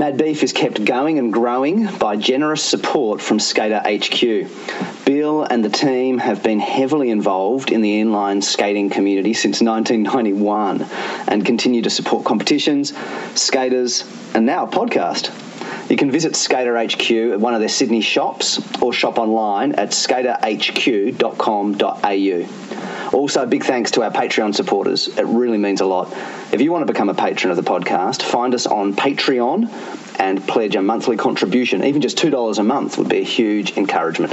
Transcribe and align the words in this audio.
Mad 0.00 0.16
Beef 0.16 0.42
is 0.42 0.54
kept 0.54 0.82
going 0.82 1.18
and 1.18 1.30
growing 1.30 1.86
by 1.98 2.16
generous 2.16 2.62
support 2.62 3.20
from 3.20 3.38
Skater 3.38 3.82
HQ. 3.84 4.48
Bill 5.04 5.42
and 5.42 5.62
the 5.62 5.68
team 5.68 6.16
have 6.16 6.42
been 6.42 6.58
heavily 6.58 7.10
involved 7.10 7.70
in 7.70 7.82
the 7.82 8.00
inline 8.00 8.42
skating 8.42 8.88
community 8.88 9.34
since 9.34 9.60
1991 9.60 10.86
and 11.28 11.44
continue 11.44 11.82
to 11.82 11.90
support 11.90 12.24
competitions, 12.24 12.94
skaters, 13.34 14.06
and 14.34 14.46
now 14.46 14.64
a 14.64 14.68
podcast. 14.68 15.30
You 15.90 15.98
can 15.98 16.10
visit 16.10 16.34
Skater 16.34 16.82
HQ 16.82 17.10
at 17.34 17.38
one 17.38 17.52
of 17.52 17.60
their 17.60 17.68
Sydney 17.68 18.00
shops 18.00 18.58
or 18.80 18.94
shop 18.94 19.18
online 19.18 19.72
at 19.72 19.90
skaterhq.com.au. 19.90 22.69
Also, 23.12 23.44
big 23.44 23.64
thanks 23.64 23.90
to 23.92 24.02
our 24.02 24.10
Patreon 24.10 24.54
supporters. 24.54 25.08
It 25.08 25.26
really 25.26 25.58
means 25.58 25.80
a 25.80 25.84
lot. 25.84 26.12
If 26.52 26.60
you 26.60 26.70
want 26.70 26.86
to 26.86 26.92
become 26.92 27.08
a 27.08 27.14
patron 27.14 27.50
of 27.50 27.56
the 27.56 27.62
podcast, 27.62 28.22
find 28.22 28.54
us 28.54 28.66
on 28.66 28.94
Patreon 28.94 30.20
and 30.20 30.46
pledge 30.46 30.76
a 30.76 30.82
monthly 30.82 31.16
contribution. 31.16 31.82
Even 31.82 32.00
just 32.02 32.16
$2 32.18 32.58
a 32.58 32.62
month 32.62 32.98
would 32.98 33.08
be 33.08 33.18
a 33.18 33.24
huge 33.24 33.76
encouragement. 33.76 34.32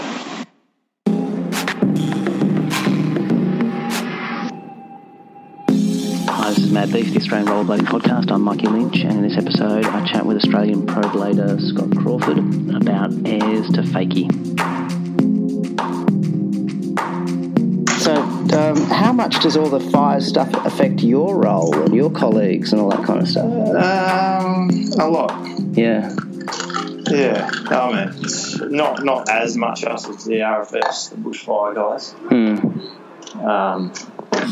Hi, 6.30 6.50
this 6.50 6.60
is 6.60 6.72
Mad 6.72 6.94
Beef, 6.94 7.12
the 7.12 7.18
Australian 7.18 7.48
Rollerblading 7.48 7.88
Podcast. 7.88 8.32
I'm 8.32 8.44
Mikey 8.44 8.68
Lynch, 8.68 8.98
and 8.98 9.14
in 9.14 9.22
this 9.24 9.38
episode, 9.38 9.86
I 9.86 10.06
chat 10.06 10.24
with 10.24 10.38
Australian 10.38 10.86
pro 10.86 11.02
blader 11.02 11.60
Scott 11.60 11.98
Crawford 11.98 12.38
about 12.76 13.12
airs 13.26 13.68
to 13.72 13.82
fakie. 13.82 14.87
Much 19.18 19.42
does 19.42 19.58
all 19.58 19.68
the 19.70 19.80
fire 19.80 20.22
stuff 20.22 20.50
affect 20.66 21.02
your 21.02 21.36
role 21.36 21.74
and 21.84 21.94
your 21.94 22.12
colleagues 22.12 22.72
and 22.72 22.80
all 22.82 22.90
that 22.90 23.04
kind 23.04 23.20
of 23.20 23.28
stuff? 23.28 23.46
Um, 23.46 24.70
a 25.00 25.08
lot. 25.10 25.32
Yeah, 25.74 26.16
Yeah. 27.10 27.50
I 27.70 28.06
mean, 28.06 28.24
it's 28.24 28.60
not 28.62 29.04
not 29.04 29.28
as 29.30 29.58
much 29.58 29.84
us 29.84 30.08
as 30.08 30.24
the 30.24 30.36
RFS, 30.36 31.10
the 31.10 31.16
bushfire 31.18 31.76
guys. 31.76 32.12
hmm. 32.14 33.40
Um, 33.46 33.92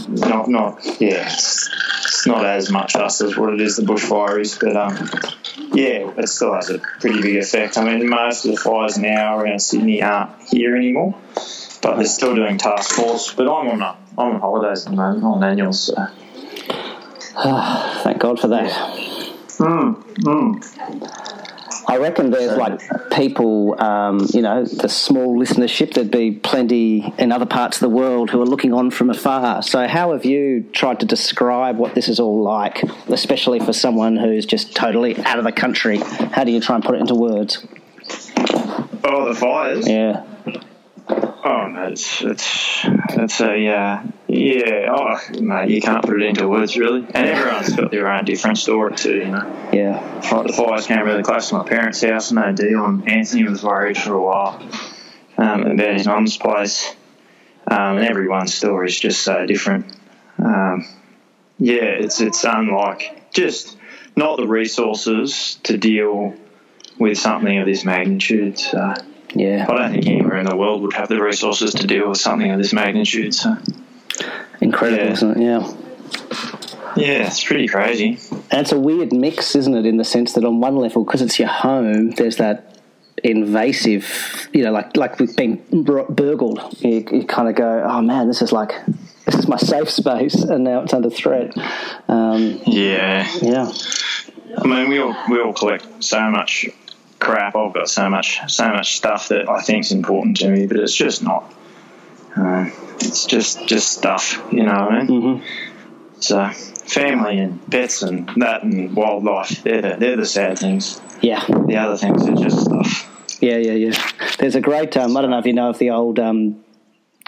not 0.09 0.49
not 0.49 0.79
yeah. 0.99 1.25
It's, 1.31 1.69
it's 2.03 2.27
not 2.27 2.43
as 2.45 2.71
much 2.71 2.95
us 2.95 3.21
as 3.21 3.37
what 3.37 3.53
it 3.53 3.61
is 3.61 3.77
the 3.77 3.83
bushfires, 3.83 4.59
but 4.59 4.75
um, 4.75 4.95
yeah, 5.73 6.11
it 6.17 6.27
still 6.27 6.53
has 6.53 6.69
a 6.69 6.79
pretty 6.99 7.21
big 7.21 7.35
effect. 7.37 7.77
I 7.77 7.83
mean, 7.83 8.09
most 8.09 8.45
of 8.45 8.51
the 8.51 8.57
fires 8.57 8.97
now 8.97 9.37
around 9.37 9.59
Sydney 9.59 10.01
aren't 10.01 10.31
here 10.49 10.75
anymore, 10.75 11.15
but 11.81 11.95
they're 11.97 12.05
still 12.05 12.35
doing 12.35 12.57
task 12.57 12.91
force. 12.91 13.33
But 13.33 13.43
I'm 13.43 13.69
on 13.69 13.81
a, 13.81 13.97
I'm 14.17 14.35
on 14.35 14.39
holidays 14.39 14.85
at 14.85 14.91
the 14.91 14.95
moment, 14.95 15.23
on 15.23 15.43
annuals. 15.43 15.81
So. 15.81 15.95
thank 18.03 18.19
God 18.19 18.39
for 18.39 18.47
that. 18.47 18.71
Mm, 19.57 20.03
mm. 20.21 21.35
I 21.87 21.97
reckon 21.97 22.31
there's 22.31 22.57
like 22.57 22.81
people, 23.11 23.79
um, 23.81 24.27
you 24.33 24.41
know, 24.41 24.65
the 24.65 24.89
small 24.89 25.37
listenership. 25.37 25.93
There'd 25.93 26.09
be 26.09 26.31
plenty 26.31 27.13
in 27.17 27.31
other 27.31 27.45
parts 27.45 27.77
of 27.77 27.81
the 27.81 27.89
world 27.89 28.31
who 28.31 28.41
are 28.41 28.45
looking 28.45 28.73
on 28.73 28.89
from 28.89 29.09
afar. 29.09 29.61
So, 29.61 29.87
how 29.87 30.13
have 30.13 30.25
you 30.25 30.63
tried 30.73 30.99
to 31.01 31.05
describe 31.05 31.77
what 31.77 31.93
this 31.93 32.09
is 32.09 32.19
all 32.19 32.41
like, 32.41 32.81
especially 33.07 33.59
for 33.59 33.73
someone 33.73 34.17
who's 34.17 34.45
just 34.45 34.75
totally 34.75 35.17
out 35.23 35.37
of 35.37 35.45
the 35.45 35.51
country? 35.51 35.97
How 35.97 36.43
do 36.43 36.51
you 36.51 36.59
try 36.59 36.75
and 36.75 36.83
put 36.83 36.95
it 36.95 37.01
into 37.01 37.15
words? 37.15 37.65
Oh, 39.03 39.25
the 39.25 39.35
fires. 39.35 39.87
Yeah, 39.87 40.25
Oh, 41.47 41.67
no, 41.67 41.83
it's 41.89 42.23
it's 42.23 42.79
it's 43.09 43.39
a 43.39 43.67
uh, 43.67 44.03
yeah. 44.27 44.87
Oh, 44.89 45.19
mate, 45.39 45.69
you 45.69 45.79
can't 45.79 46.03
put 46.03 46.19
it 46.19 46.27
into 46.27 46.47
words 46.47 46.75
really. 46.75 47.05
And 47.13 47.27
everyone's 47.27 47.75
got 47.75 47.91
their 47.91 48.11
own 48.11 48.25
different 48.25 48.57
story 48.57 48.95
too. 48.95 49.17
You 49.17 49.27
know, 49.27 49.69
yeah, 49.71 50.21
the 50.21 50.51
fires 50.51 50.87
came 50.87 51.05
really 51.05 51.21
close 51.21 51.49
to 51.49 51.55
my 51.59 51.63
parents' 51.63 52.01
house. 52.01 52.31
No 52.31 52.51
deal. 52.51 52.83
And 52.85 53.07
Anthony 53.07 53.43
was 53.43 53.61
worried 53.61 53.95
for 53.95 54.15
a 54.15 54.21
while 54.23 54.67
um, 55.37 55.67
about 55.67 55.93
his 55.93 56.07
mum's 56.07 56.35
place. 56.35 56.95
Um, 57.67 57.97
and 57.97 58.07
everyone's 58.07 58.55
story 58.55 58.87
is 58.87 58.99
just 58.99 59.21
so 59.21 59.45
different. 59.45 59.95
Um, 60.39 60.87
yeah, 61.59 61.83
it's 61.83 62.21
it's 62.21 62.43
unlike 62.43 63.31
just 63.31 63.77
not 64.15 64.37
the 64.37 64.47
resources 64.47 65.59
to 65.61 65.77
deal 65.77 66.33
with 66.97 67.19
something 67.19 67.59
of 67.59 67.67
this 67.67 67.85
magnitude. 67.85 68.57
So. 68.57 68.95
Yeah. 69.35 69.65
I 69.69 69.75
don't 69.77 69.91
think 69.91 70.07
anywhere 70.07 70.37
in 70.37 70.45
the 70.45 70.55
world 70.55 70.81
would 70.81 70.93
have 70.93 71.09
the 71.09 71.21
resources 71.21 71.73
to 71.75 71.87
deal 71.87 72.09
with 72.09 72.17
something 72.19 72.49
of 72.51 72.57
this 72.57 72.73
magnitude. 72.73 73.33
So, 73.35 73.57
Incredible, 74.61 75.03
Yeah. 75.05 75.11
isn't 75.11 75.37
it? 75.37 75.43
Yeah. 75.43 75.73
yeah, 76.95 77.27
it's 77.27 77.43
pretty 77.43 77.67
crazy. 77.67 78.17
And 78.51 78.61
it's 78.61 78.71
a 78.71 78.79
weird 78.79 79.11
mix, 79.13 79.55
isn't 79.55 79.75
it, 79.75 79.85
in 79.85 79.97
the 79.97 80.03
sense 80.05 80.33
that 80.33 80.43
on 80.45 80.59
one 80.61 80.77
level, 80.77 81.03
because 81.03 81.21
it's 81.21 81.37
your 81.37 81.49
home, 81.49 82.11
there's 82.11 82.37
that 82.37 82.71
invasive, 83.23 84.49
you 84.53 84.63
know, 84.63 84.71
like 84.71 84.95
like 84.95 85.19
we've 85.19 85.35
been 85.35 85.61
burgled. 85.83 86.59
You, 86.79 87.05
you 87.11 87.25
kind 87.25 87.49
of 87.49 87.55
go, 87.55 87.83
oh 87.85 88.01
man, 88.01 88.27
this 88.27 88.41
is 88.41 88.51
like 88.51 88.73
this 89.25 89.35
is 89.35 89.47
my 89.47 89.57
safe 89.57 89.89
space, 89.89 90.35
and 90.35 90.63
now 90.63 90.81
it's 90.83 90.93
under 90.93 91.09
threat. 91.09 91.51
Um, 92.07 92.59
Yeah, 92.65 93.27
yeah, 93.41 93.71
I 94.57 94.67
mean, 94.67 94.89
we 94.89 94.99
all 94.99 95.15
we 95.29 95.41
all 95.41 95.53
collect 95.53 95.85
so 96.03 96.29
much 96.29 96.67
crap. 97.19 97.55
I've 97.55 97.73
got 97.73 97.89
so 97.89 98.09
much 98.09 98.39
so 98.51 98.67
much 98.69 98.97
stuff 98.97 99.29
that 99.29 99.49
I 99.49 99.61
think's 99.61 99.91
important 99.91 100.37
to 100.37 100.49
me, 100.49 100.67
but 100.67 100.77
it's 100.77 100.95
just 100.95 101.23
not. 101.23 101.51
Uh, 102.35 102.69
it's 102.99 103.25
just 103.25 103.65
just 103.67 103.91
stuff, 103.91 104.41
you 104.51 104.63
know 104.63 104.73
what 104.73 104.91
I 104.93 105.03
mean? 105.03 105.21
hmm 105.39 105.45
So, 106.19 106.49
family 106.49 107.39
and 107.39 107.59
pets 107.71 108.01
and 108.03 108.29
that 108.37 108.63
and 108.63 108.95
wildlife, 108.95 109.63
they're 109.63 109.81
the, 109.81 109.95
they're 109.97 110.17
the 110.17 110.25
sad 110.25 110.57
things. 110.59 110.99
yeah, 111.21 111.45
The 111.47 111.77
other 111.77 111.97
things 111.97 112.27
are 112.27 112.35
just 112.35 112.61
stuff. 112.65 113.37
yeah, 113.41 113.57
yeah, 113.57 113.73
yeah. 113.73 114.11
There's 114.39 114.55
a 114.55 114.61
great. 114.61 114.95
Um, 114.97 115.15
I 115.15 115.21
don't 115.21 115.29
know 115.31 115.39
if 115.39 115.45
you 115.45 115.53
know 115.53 115.69
of 115.69 115.77
the 115.77 115.91
old 115.91 116.19
um, 116.19 116.63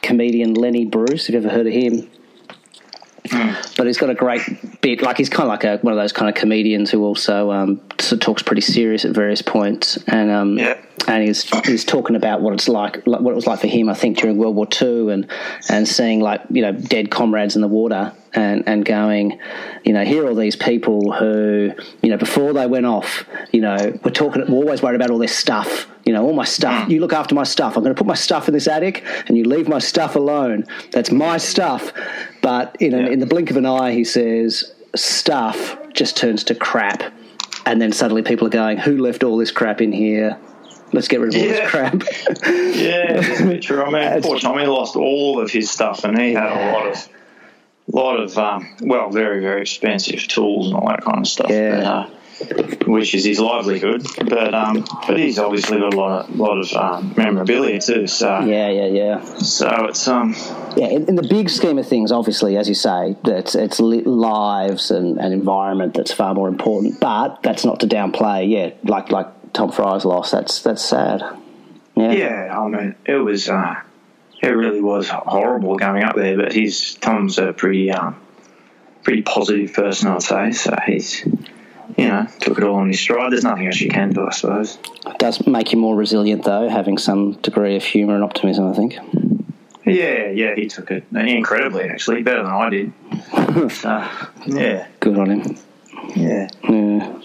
comedian 0.01 0.53
Lenny 0.55 0.85
Bruce. 0.85 1.27
Have 1.27 1.33
you 1.35 1.39
ever 1.41 1.49
heard 1.49 1.67
of 1.67 1.73
him? 1.73 2.09
But 3.31 3.87
he's 3.87 3.97
got 3.97 4.09
a 4.09 4.15
great 4.15 4.41
bit. 4.81 5.01
Like 5.01 5.17
he's 5.17 5.29
kind 5.29 5.43
of 5.43 5.49
like 5.49 5.63
a, 5.63 5.77
one 5.83 5.93
of 5.93 5.97
those 5.99 6.11
kind 6.11 6.29
of 6.29 6.35
comedians 6.35 6.91
who 6.91 7.03
also 7.03 7.51
um, 7.51 7.81
sort 7.99 8.13
of 8.13 8.19
talks 8.21 8.41
pretty 8.41 8.61
serious 8.61 9.05
at 9.05 9.11
various 9.11 9.41
points, 9.41 9.97
and 10.07 10.29
um, 10.31 10.57
Yeah. 10.57 10.77
and 11.07 11.23
he's 11.23 11.43
he's 11.65 11.85
talking 11.85 12.15
about 12.15 12.41
what 12.41 12.53
it's 12.53 12.67
like, 12.67 13.05
like, 13.07 13.21
what 13.21 13.31
it 13.31 13.35
was 13.35 13.47
like 13.47 13.59
for 13.59 13.67
him. 13.67 13.89
I 13.89 13.93
think 13.93 14.17
during 14.17 14.37
World 14.37 14.55
War 14.55 14.65
Two, 14.65 15.09
and 15.09 15.29
and 15.69 15.87
seeing 15.87 16.19
like 16.21 16.41
you 16.49 16.61
know 16.61 16.71
dead 16.71 17.11
comrades 17.11 17.55
in 17.55 17.61
the 17.61 17.67
water, 17.67 18.13
and 18.33 18.63
and 18.67 18.85
going, 18.85 19.39
you 19.83 19.93
know, 19.93 20.03
here 20.05 20.25
are 20.25 20.29
all 20.29 20.35
these 20.35 20.55
people 20.55 21.11
who 21.13 21.71
you 22.01 22.09
know 22.09 22.17
before 22.17 22.53
they 22.53 22.65
went 22.67 22.85
off, 22.85 23.25
you 23.51 23.61
know, 23.61 23.77
we're 24.03 24.11
talking, 24.11 24.43
we're 24.47 24.57
always 24.57 24.81
worried 24.81 24.95
about 24.95 25.09
all 25.11 25.17
this 25.19 25.35
stuff. 25.35 25.87
You 26.07 26.13
know, 26.13 26.23
all 26.25 26.31
my 26.33 26.45
stuff. 26.45 26.89
You 26.89 27.01
look 27.01 27.11
after 27.11 27.35
my 27.35 27.43
stuff. 27.43 27.75
I'm 27.75 27.83
going 27.83 27.93
to 27.93 27.99
put 27.99 28.07
my 28.07 28.13
stuff 28.15 28.47
in 28.47 28.53
this 28.53 28.65
attic, 28.67 29.03
and 29.27 29.37
you 29.37 29.43
leave 29.43 29.67
my 29.67 29.79
stuff 29.79 30.15
alone. 30.15 30.63
That's 30.91 31.11
my 31.11 31.37
stuff. 31.37 31.91
But 32.41 32.77
in, 32.79 32.93
a, 32.93 32.99
Yeah. 33.01 33.07
in 33.09 33.19
the 33.19 33.25
blink 33.25 33.51
of 33.51 33.57
an 33.57 33.65
eye, 33.65 33.91
he 33.91 34.05
says, 34.05 34.73
stuff 34.95 35.77
just 35.93 36.15
turns 36.15 36.45
to 36.45 36.55
crap. 36.55 37.03
And 37.65 37.81
then 37.81 37.91
suddenly 37.91 38.21
people 38.23 38.47
are 38.47 38.51
going, 38.51 38.77
who 38.77 38.97
left 38.97 39.21
all 39.23 39.35
this 39.35 39.51
crap 39.51 39.81
in 39.81 39.91
here? 39.91 40.37
Let's 40.93 41.09
get 41.09 41.19
rid 41.19 41.35
of 41.35 41.41
all 41.41 41.45
Yeah. 41.45 41.53
this 41.59 41.69
crap. 41.71 41.93
Yeah, 42.77 43.19
it's 43.19 43.41
a 43.41 43.45
bit 43.45 43.61
true. 43.63 43.83
I 43.83 43.89
mean, 43.89 44.21
poor 44.21 44.39
Tommy 44.39 44.65
lost 44.65 44.95
all 44.95 45.41
of 45.41 45.51
his 45.51 45.69
stuff, 45.69 46.05
and 46.05 46.17
he 46.17 46.31
had 46.33 46.49
a 46.53 46.71
lot 46.73 46.87
of, 46.87 47.09
lot 47.87 48.17
of, 48.21 48.37
um, 48.37 48.77
well, 48.81 49.09
very, 49.09 49.41
very 49.41 49.59
expensive 49.61 50.25
tools 50.29 50.67
and 50.67 50.75
all 50.77 50.87
that 50.87 51.03
kind 51.03 51.17
of 51.19 51.27
stuff. 51.27 51.49
Yeah. 51.49 51.75
But, 51.75 51.83
uh, 51.85 52.09
which 52.85 53.13
is 53.15 53.25
his 53.25 53.39
livelihood, 53.39 54.05
but 54.25 54.53
um, 54.53 54.85
but 55.07 55.17
he's 55.17 55.39
obviously 55.39 55.79
got 55.79 55.93
a 55.93 55.97
lot 55.97 56.29
of 56.29 56.35
lot 56.35 56.57
of 56.57 56.73
um, 56.73 57.13
memorabilia 57.17 57.79
too. 57.79 58.07
So 58.07 58.41
yeah, 58.41 58.69
yeah, 58.69 58.85
yeah. 58.85 59.25
so 59.37 59.85
it's 59.85 60.07
um 60.07 60.35
Yeah, 60.75 60.87
in, 60.87 61.09
in 61.09 61.15
the 61.15 61.27
big 61.27 61.49
scheme 61.49 61.79
of 61.79 61.87
things, 61.87 62.11
obviously, 62.11 62.57
as 62.57 62.69
you 62.69 62.75
say, 62.75 63.15
it's, 63.25 63.55
it's 63.55 63.79
lives 63.79 64.91
and, 64.91 65.19
and 65.19 65.33
environment 65.33 65.93
that's 65.95 66.11
far 66.11 66.33
more 66.33 66.47
important. 66.47 66.99
But 66.99 67.41
that's 67.43 67.65
not 67.65 67.79
to 67.81 67.87
downplay, 67.87 68.49
yeah, 68.49 68.71
like 68.83 69.11
like 69.11 69.53
Tom 69.53 69.71
Fry's 69.71 70.05
loss, 70.05 70.31
that's 70.31 70.61
that's 70.61 70.83
sad. 70.83 71.21
Yeah. 71.95 72.11
yeah, 72.11 72.59
I 72.59 72.67
mean 72.67 72.95
it 73.05 73.15
was 73.15 73.49
uh, 73.49 73.75
it 74.41 74.49
really 74.49 74.81
was 74.81 75.09
horrible 75.09 75.77
going 75.77 76.03
up 76.03 76.15
there, 76.15 76.37
but 76.37 76.53
he's 76.53 76.93
Tom's 76.95 77.39
a 77.39 77.53
pretty 77.53 77.91
um 77.91 78.15
pretty 79.03 79.23
positive 79.23 79.73
person, 79.73 80.09
I'd 80.09 80.21
say. 80.21 80.51
So 80.51 80.75
he's 80.85 81.25
you 81.97 82.07
know 82.07 82.27
took 82.39 82.57
it 82.57 82.63
all 82.63 82.81
in 82.81 82.87
his 82.89 82.99
stride. 82.99 83.31
There's 83.31 83.43
nothing 83.43 83.67
else 83.67 83.79
you 83.81 83.89
can 83.89 84.11
do, 84.11 84.25
I 84.27 84.31
suppose. 84.31 84.77
It 85.05 85.17
does 85.19 85.45
make 85.47 85.71
you 85.71 85.77
more 85.79 85.95
resilient, 85.95 86.43
though, 86.43 86.69
having 86.69 86.97
some 86.97 87.33
degree 87.33 87.75
of 87.75 87.83
humour 87.83 88.15
and 88.15 88.23
optimism, 88.23 88.69
I 88.71 88.73
think. 88.73 88.97
Yeah, 89.85 90.27
yeah, 90.31 90.53
he 90.55 90.67
took 90.67 90.91
it 90.91 91.05
incredibly, 91.13 91.83
actually, 91.85 92.21
better 92.21 92.43
than 92.43 92.51
I 92.51 92.69
did. 92.69 92.91
so, 93.71 94.07
yeah, 94.45 94.87
Good 94.99 95.17
on 95.17 95.29
him. 95.31 95.57
yeah. 96.15 96.47
Yeah. 96.69 97.19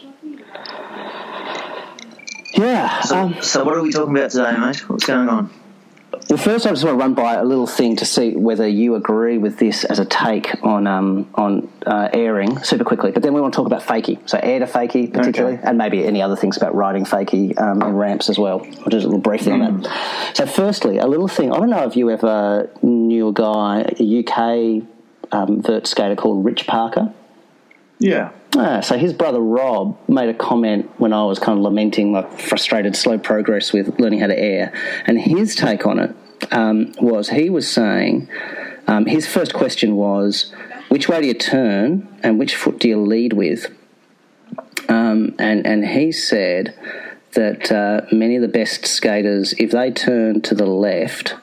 Yeah. 2.55 3.01
So, 3.01 3.17
Um, 3.19 3.37
so 3.43 3.65
what 3.65 3.77
are 3.77 3.83
we 3.83 3.91
talking 3.91 4.17
about 4.17 4.31
today, 4.31 4.57
mate? 4.57 4.89
What's 4.89 5.07
going 5.07 5.29
on? 5.29 5.51
Well, 6.33 6.41
first, 6.41 6.67
I 6.67 6.71
just 6.71 6.83
want 6.83 6.95
to 6.95 6.99
run 6.99 7.13
by 7.13 7.35
a 7.35 7.45
little 7.45 7.67
thing 7.67 7.97
to 7.97 8.07
see 8.07 8.35
whether 8.35 8.67
you 8.67 8.95
agree 8.95 9.37
with 9.37 9.59
this 9.59 9.85
as 9.85 9.99
a 9.99 10.07
take 10.07 10.65
on 10.65 10.87
um, 10.87 11.29
on 11.35 11.71
uh, 11.85 12.09
airing 12.11 12.59
super 12.61 12.85
quickly. 12.85 13.11
But 13.11 13.23
then 13.23 13.35
we 13.35 13.43
want 13.43 13.53
to 13.53 13.57
talk 13.59 13.67
about 13.67 13.83
fakie, 13.83 14.19
so 14.27 14.41
air 14.43 14.59
to 14.61 14.65
fakie 14.65 15.13
particularly, 15.13 15.59
okay. 15.59 15.69
and 15.69 15.77
maybe 15.77 16.07
any 16.07 16.23
other 16.23 16.35
things 16.35 16.57
about 16.57 16.75
riding 16.75 17.05
fakie 17.05 17.61
um, 17.61 17.83
in 17.83 17.93
ramps 17.97 18.31
as 18.31 18.39
well. 18.39 18.63
I'll 18.63 18.89
just 18.89 19.05
a 19.05 19.09
little 19.09 19.19
brief 19.19 19.43
thing 19.43 19.61
mm. 19.61 19.67
on 19.67 19.81
that. 19.83 19.91
Mm. 19.91 20.37
So, 20.39 20.47
firstly, 20.47 20.97
a 20.97 21.07
little 21.07 21.29
thing. 21.29 21.53
I 21.53 21.59
don't 21.59 21.69
know 21.69 21.85
if 21.85 21.97
you 21.97 22.09
ever 22.09 22.71
knew 22.81 23.29
a 23.29 23.33
guy, 23.35 23.85
a 24.01 24.21
UK 24.21 24.85
um, 25.33 25.61
vert 25.61 25.87
skater 25.87 26.17
called 26.17 26.47
Rich 26.47 26.67
Parker. 26.67 27.13
Yeah. 27.99 28.31
Ah, 28.57 28.81
so 28.81 28.97
his 28.97 29.13
brother 29.13 29.39
Rob 29.39 29.99
made 30.09 30.31
a 30.31 30.35
comment 30.35 30.91
when 30.97 31.13
I 31.13 31.25
was 31.25 31.39
kind 31.39 31.59
of 31.59 31.63
lamenting 31.63 32.13
my 32.13 32.23
frustrated 32.23 32.97
slow 32.97 33.19
progress 33.19 33.75
with 33.75 34.01
learning 34.01 34.21
how 34.21 34.29
to 34.29 34.39
air, 34.39 34.73
and 35.07 35.21
his 35.21 35.55
take 35.55 35.87
on 35.87 35.99
it 35.99 36.17
um, 36.51 36.93
was 37.01 37.29
he 37.29 37.51
was 37.51 37.69
saying 37.69 38.29
um, 38.87 39.07
his 39.07 39.27
first 39.27 39.55
question 39.55 39.97
was 39.97 40.53
which 40.89 41.09
way 41.09 41.21
do 41.21 41.27
you 41.27 41.35
turn 41.35 42.09
and 42.23 42.39
which 42.39 42.57
foot 42.57 42.79
do 42.79 42.89
you 42.89 43.01
lead 43.01 43.33
with, 43.33 43.67
um, 44.89 45.35
and 45.39 45.67
and 45.67 45.87
he 45.87 46.13
said 46.13 46.75
that 47.33 47.73
uh, 47.73 48.03
many 48.13 48.37
of 48.37 48.43
the 48.43 48.49
best 48.49 48.87
skaters, 48.87 49.55
if 49.59 49.71
they 49.71 49.91
turn 49.91 50.43
to 50.43 50.55
the 50.55 50.67
left, 50.67 51.35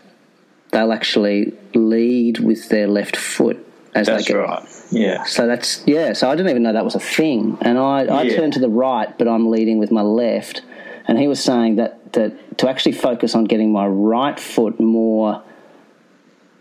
they'll 0.72 0.92
actually 0.92 1.54
lead 1.74 2.40
with 2.40 2.70
their 2.70 2.88
left 2.88 3.16
foot 3.16 3.66
as 3.96 4.08
That's 4.08 4.28
they 4.28 4.34
go. 4.34 4.42
right. 4.42 4.64
Yeah. 4.92 5.24
So 5.24 5.48
that's 5.48 5.84
yeah. 5.86 6.14
So 6.14 6.30
I 6.30 6.36
didn't 6.36 6.50
even 6.50 6.64
know 6.64 6.74
that 6.74 6.86
was 6.86 6.96
a 6.96 7.00
thing, 7.00 7.58
and 7.62 7.78
I 7.78 8.06
I 8.06 8.24
yeah. 8.24 8.36
turned 8.36 8.54
to 8.54 8.60
the 8.60 8.70
right, 8.70 9.16
but 9.18 9.28
I'm 9.28 9.50
leading 9.50 9.80
with 9.80 9.92
my 9.92 10.02
left, 10.02 10.62
and 11.10 11.18
he 11.18 11.28
was 11.28 11.44
saying 11.44 11.78
that 11.78 12.14
that 12.14 12.60
to 12.60 12.70
actually 12.70 12.92
focus 12.92 13.34
on 13.34 13.46
getting 13.46 13.72
my 13.72 13.88
right 13.88 14.40
foot 14.40 14.80
more, 14.80 15.44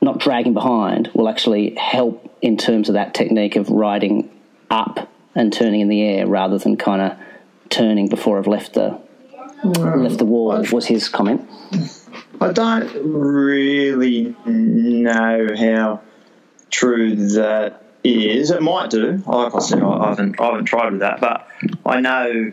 not 0.00 0.18
dragging 0.18 0.54
behind, 0.54 1.10
will 1.12 1.28
actually 1.28 1.74
help 1.74 2.34
in 2.40 2.56
terms 2.56 2.88
of 2.88 2.94
that 2.94 3.12
technique 3.12 3.56
of 3.56 3.68
riding 3.68 4.30
up 4.70 5.12
and 5.34 5.52
turning 5.52 5.80
in 5.80 5.88
the 5.88 6.02
air 6.02 6.26
rather 6.26 6.56
than 6.56 6.78
kind 6.78 7.02
of 7.02 7.18
turning 7.68 8.08
before 8.08 8.38
I've 8.38 8.46
left 8.46 8.72
the 8.72 8.98
left 9.64 10.16
the 10.16 10.24
wall. 10.24 10.52
I've, 10.52 10.72
was 10.72 10.86
his 10.86 11.10
comment. 11.10 11.46
I 12.40 12.50
don't 12.50 12.90
really 13.04 14.34
know 14.46 15.48
how 15.58 16.00
true 16.70 17.14
that 17.34 17.82
is. 18.04 18.50
It 18.50 18.62
might 18.62 18.90
do. 18.90 19.22
Like 19.26 19.54
I 19.54 19.58
said, 19.58 19.82
I 19.82 20.08
haven't, 20.08 20.40
I 20.40 20.46
haven't 20.46 20.64
tried 20.66 20.92
with 20.92 21.00
that, 21.00 21.20
but 21.20 21.48
I 21.84 22.00
know 22.00 22.52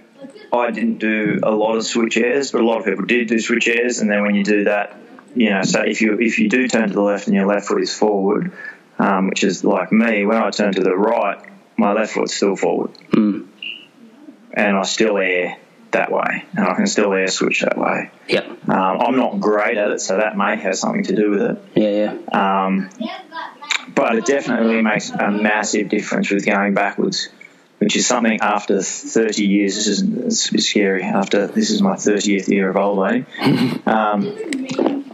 I 0.51 0.71
didn't 0.71 0.97
do 0.97 1.39
a 1.44 1.51
lot 1.51 1.75
of 1.75 1.86
switch 1.86 2.18
airs, 2.18 2.51
but 2.51 2.62
a 2.62 2.65
lot 2.65 2.80
of 2.80 2.86
people 2.86 3.06
did 3.06 3.27
do 3.27 3.39
switch 3.39 3.68
airs. 3.68 4.00
And 4.00 4.09
then 4.09 4.24
when 4.24 4.36
you 4.36 4.44
do 4.44 4.63
that, 4.65 4.97
you 5.36 5.50
know, 5.50 5.63
so 5.63 5.81
if 5.81 6.01
you 6.01 6.18
if 6.19 6.39
you 6.39 6.50
do 6.50 6.68
turn 6.68 6.88
to 6.88 6.94
the 6.94 7.01
left 7.01 7.27
and 7.27 7.36
your 7.36 7.45
left 7.45 7.68
foot 7.68 7.81
is 7.81 7.94
forward, 7.94 8.53
um, 8.97 9.27
which 9.27 9.44
is 9.44 9.63
like 9.63 9.92
me, 9.92 10.25
when 10.25 10.38
I 10.38 10.50
turn 10.50 10.74
to 10.74 10.81
the 10.81 10.95
right, 10.95 11.39
my 11.77 11.92
left 11.94 12.13
foot's 12.13 12.33
still 12.33 12.56
forward, 12.56 12.94
mm. 13.12 13.45
and 14.53 14.77
I 14.77 14.83
still 14.83 15.18
air 15.18 15.57
that 15.92 16.12
way, 16.12 16.45
and 16.56 16.65
I 16.65 16.74
can 16.74 16.88
still 16.88 17.13
air 17.13 17.27
switch 17.27 17.62
that 17.62 17.77
way. 17.77 18.12
Yep. 18.30 18.69
Um, 18.69 19.01
I'm 19.01 19.18
not 19.18 19.39
great 19.39 19.77
at 19.77 19.92
it, 19.92 20.00
so 20.00 20.18
that 20.18 20.38
may 20.38 20.56
have 20.56 20.75
something 20.75 21.03
to 21.03 21.15
do 21.15 21.31
with 21.31 21.42
it. 21.42 21.63
Yeah, 21.75 21.89
yeah. 21.89 22.65
Um, 22.65 22.89
but 24.06 24.18
it 24.18 24.25
definitely 24.28 24.84
makes 24.84 25.10
a 25.10 25.31
massive 25.31 25.90
difference 25.90 26.30
with 26.30 26.46
going 26.46 26.75
backwards, 26.75 27.28
which 27.80 27.96
is 27.96 28.06
something 28.06 28.40
after 28.40 28.80
30 28.80 29.44
years. 29.44 29.74
This 29.78 29.88
is 29.88 30.50
a 30.50 30.52
bit 30.52 30.62
scary. 30.62 31.02
After 31.02 31.48
this 31.48 31.72
is 31.72 31.81
my 31.81 31.96
30th 31.96 32.48
year 32.48 32.69
of 32.69 32.78
old. 32.78 33.00
Um, 33.88 35.06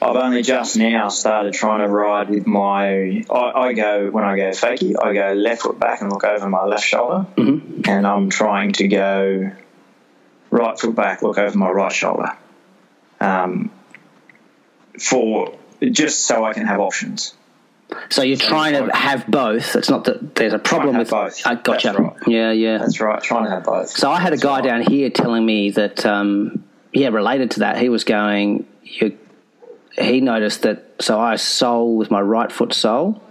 I've 0.00 0.16
only 0.16 0.42
just 0.42 0.78
now 0.78 1.10
started 1.10 1.52
trying 1.52 1.80
to 1.80 1.88
ride 1.88 2.30
with 2.30 2.46
my. 2.46 3.22
I, 3.30 3.52
I, 3.54 3.72
go 3.74 4.10
when 4.10 4.24
I 4.24 4.36
go 4.36 4.50
fakie, 4.50 4.94
I 5.00 5.12
go 5.12 5.34
left 5.34 5.62
foot 5.62 5.78
back 5.78 6.00
and 6.00 6.10
look 6.10 6.24
over 6.24 6.48
my 6.48 6.64
left 6.64 6.84
shoulder, 6.84 7.26
mm-hmm. 7.36 7.82
and 7.84 8.06
I'm 8.06 8.30
trying 8.30 8.72
to 8.72 8.88
go 8.88 9.52
right 10.50 10.80
foot 10.80 10.94
back, 10.94 11.22
look 11.22 11.38
over 11.38 11.56
my 11.56 11.70
right 11.70 11.92
shoulder, 11.92 12.36
um, 13.20 13.70
for 14.98 15.54
just 15.82 16.24
so 16.24 16.44
I 16.44 16.54
can 16.54 16.66
have 16.66 16.80
options. 16.80 17.34
So 18.08 18.22
you're 18.22 18.36
so 18.36 18.48
trying 18.48 18.74
to 18.74 18.94
have 18.94 19.26
both. 19.26 19.74
It's 19.76 19.88
not 19.88 20.04
that 20.04 20.34
there's 20.34 20.52
a 20.52 20.58
problem 20.58 20.98
with 20.98 21.10
both. 21.10 21.46
I 21.46 21.54
gotcha. 21.54 21.92
Right. 21.92 22.12
Yeah, 22.26 22.52
yeah. 22.52 22.78
That's 22.78 23.00
right. 23.00 23.22
Trying 23.22 23.44
to 23.44 23.50
have 23.50 23.64
both. 23.64 23.90
So 23.90 24.10
I 24.10 24.20
had 24.20 24.32
a 24.32 24.36
guy 24.36 24.60
down 24.60 24.82
here 24.82 25.10
telling 25.10 25.44
me 25.44 25.70
that, 25.70 26.04
um, 26.04 26.64
yeah, 26.92 27.08
related 27.08 27.52
to 27.52 27.60
that, 27.60 27.78
he 27.78 27.88
was 27.88 28.04
going. 28.04 28.66
You, 28.82 29.18
he 29.92 30.20
noticed 30.20 30.62
that. 30.62 30.84
So 31.00 31.18
I 31.18 31.36
sole 31.36 31.96
with 31.96 32.10
my 32.10 32.20
right 32.20 32.50
foot 32.52 32.72
sole, 32.72 33.22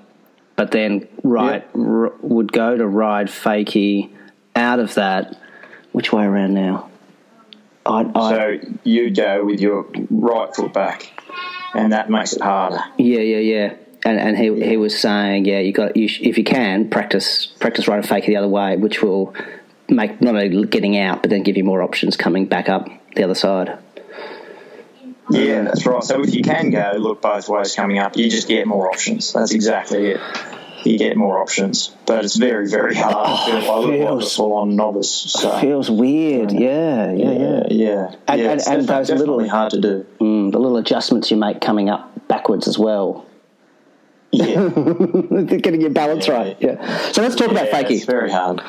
but 0.56 0.72
then 0.72 1.08
right 1.24 1.64
yep. 1.64 1.70
r- 1.76 2.14
would 2.22 2.52
go 2.52 2.76
to 2.76 2.88
ride 2.88 3.28
fakie 3.28 4.10
out 4.56 4.80
of 4.80 4.96
that. 4.96 5.38
Which 5.92 6.12
way 6.12 6.24
around 6.24 6.54
now? 6.54 6.90
I, 7.86 8.10
I, 8.16 8.30
so 8.30 8.60
you 8.84 9.10
go 9.12 9.44
with 9.44 9.60
your 9.60 9.88
right 10.10 10.56
foot 10.56 10.72
back, 10.72 11.12
and 11.74 11.92
that 11.94 12.10
makes 12.10 12.34
it 12.34 12.42
harder. 12.42 12.80
Yeah, 12.98 13.20
yeah, 13.20 13.38
yeah 13.38 13.74
and, 14.04 14.20
and 14.20 14.38
he, 14.38 14.50
yeah. 14.50 14.66
he 14.66 14.78
was 14.78 15.00
saying, 15.00 15.46
yeah, 15.46 15.60
you 15.60 15.74
got 15.74 15.96
you 15.96 16.08
sh- 16.08 16.22
if 16.22 16.38
you 16.38 16.44
can 16.44 16.90
practice 16.90 17.46
practice 17.46 17.88
right 17.88 17.98
and 17.98 18.08
fake 18.08 18.26
the 18.26 18.38
other 18.38 18.48
way, 18.48 18.78
which 18.78 19.02
will 19.02 19.34
make 19.90 20.22
not 20.22 20.36
only 20.36 20.66
getting 20.66 20.98
out, 20.98 21.22
but 21.22 21.30
then 21.30 21.44
give 21.44 21.58
you 21.58 21.64
more 21.64 21.82
options 21.82 22.16
coming 22.16 22.46
back 22.46 22.70
up 22.70 22.88
the 23.16 23.24
other 23.24 23.36
side. 23.36 23.78
Yeah, 25.30 25.64
that's 25.64 25.86
right. 25.86 26.04
So 26.04 26.22
if 26.24 26.34
you 26.34 26.44
can 26.44 26.72
go 26.72 26.94
look 26.98 27.22
both 27.22 27.48
ways 27.48 27.76
coming 27.76 28.00
up, 28.00 28.18
you 28.18 28.30
just 28.30 28.48
get 28.48 28.68
more 28.68 28.90
options. 28.90 29.32
That's 29.34 29.54
exactly 29.54 30.12
it. 30.12 30.22
You 30.84 30.98
get 30.98 31.16
more 31.16 31.40
options, 31.40 31.96
but 32.08 32.26
it's 32.26 32.36
very, 32.36 32.68
very 32.68 32.96
hard. 32.96 33.16
Oh, 33.16 33.72
I 33.72 33.80
look 33.80 33.92
feels, 33.92 34.24
like 34.24 34.24
a 34.24 34.36
full-on 34.36 34.76
novice. 34.76 35.12
So. 35.12 35.60
Feels 35.60 35.92
weird. 35.92 36.52
Yeah, 36.52 37.12
yeah, 37.12 37.32
yeah, 37.32 37.64
yeah. 37.70 38.16
And, 38.28 38.42
yeah, 38.42 38.52
and, 38.52 38.62
and 38.68 38.88
those 38.88 39.12
little 39.12 39.48
hard 39.48 39.72
to 39.72 39.80
do. 39.80 40.08
Mm, 40.20 40.52
the 40.52 40.58
little 40.58 40.78
adjustments 40.78 41.30
you 41.30 41.38
make 41.38 41.62
coming 41.62 41.90
up 41.90 42.28
backwards 42.28 42.68
as 42.68 42.80
well 42.80 43.28
yeah. 44.32 44.70
Getting 45.58 45.82
your 45.82 45.90
balance 45.90 46.28
yeah. 46.28 46.34
right. 46.34 46.58
Yeah. 46.60 47.12
So 47.12 47.22
let's 47.22 47.36
talk 47.36 47.52
about 47.52 47.70
fakie. 47.70 47.92
It's 47.92 48.06
very 48.06 48.32
hard. 48.32 48.62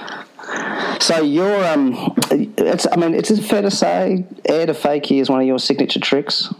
So 1.02 1.22
you're, 1.22 1.64
um, 1.64 2.14
it's. 2.30 2.86
I 2.90 2.96
mean, 2.96 3.14
it's 3.14 3.46
fair 3.46 3.62
to 3.62 3.70
say 3.70 4.26
air 4.44 4.66
to 4.66 4.74
fakie 4.74 5.20
is 5.20 5.30
one 5.30 5.40
of 5.40 5.46
your 5.46 5.58
signature 5.58 6.00
tricks. 6.00 6.52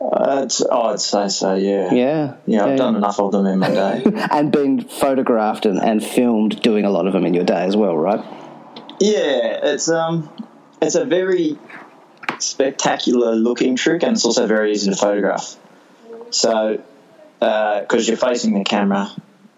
Uh, 0.00 0.46
oh, 0.70 0.82
I'd 0.90 1.00
say 1.00 1.28
so. 1.28 1.54
Yeah. 1.54 1.92
Yeah. 1.92 2.34
Yeah, 2.46 2.64
I've 2.64 2.70
yeah. 2.70 2.76
done 2.76 2.96
enough 2.96 3.18
of 3.18 3.32
them 3.32 3.46
in 3.46 3.58
my 3.58 3.70
day, 3.70 4.04
and 4.30 4.52
been 4.52 4.82
photographed 4.82 5.66
and, 5.66 5.78
and 5.78 6.04
filmed 6.04 6.60
doing 6.62 6.84
a 6.84 6.90
lot 6.90 7.06
of 7.06 7.12
them 7.12 7.24
in 7.24 7.34
your 7.34 7.44
day 7.44 7.64
as 7.64 7.76
well, 7.76 7.96
right? 7.96 8.24
Yeah, 9.00 9.60
it's 9.62 9.88
um, 9.88 10.30
it's 10.80 10.94
a 10.94 11.04
very 11.04 11.58
spectacular 12.38 13.34
looking 13.34 13.76
trick, 13.76 14.02
and 14.02 14.12
it's 14.16 14.24
also 14.24 14.46
very 14.46 14.72
easy 14.72 14.90
to 14.90 14.96
photograph. 14.96 15.56
So 16.30 16.82
because 17.38 18.08
uh, 18.08 18.10
you're 18.10 18.16
facing 18.16 18.54
the 18.54 18.64
camera, 18.64 19.10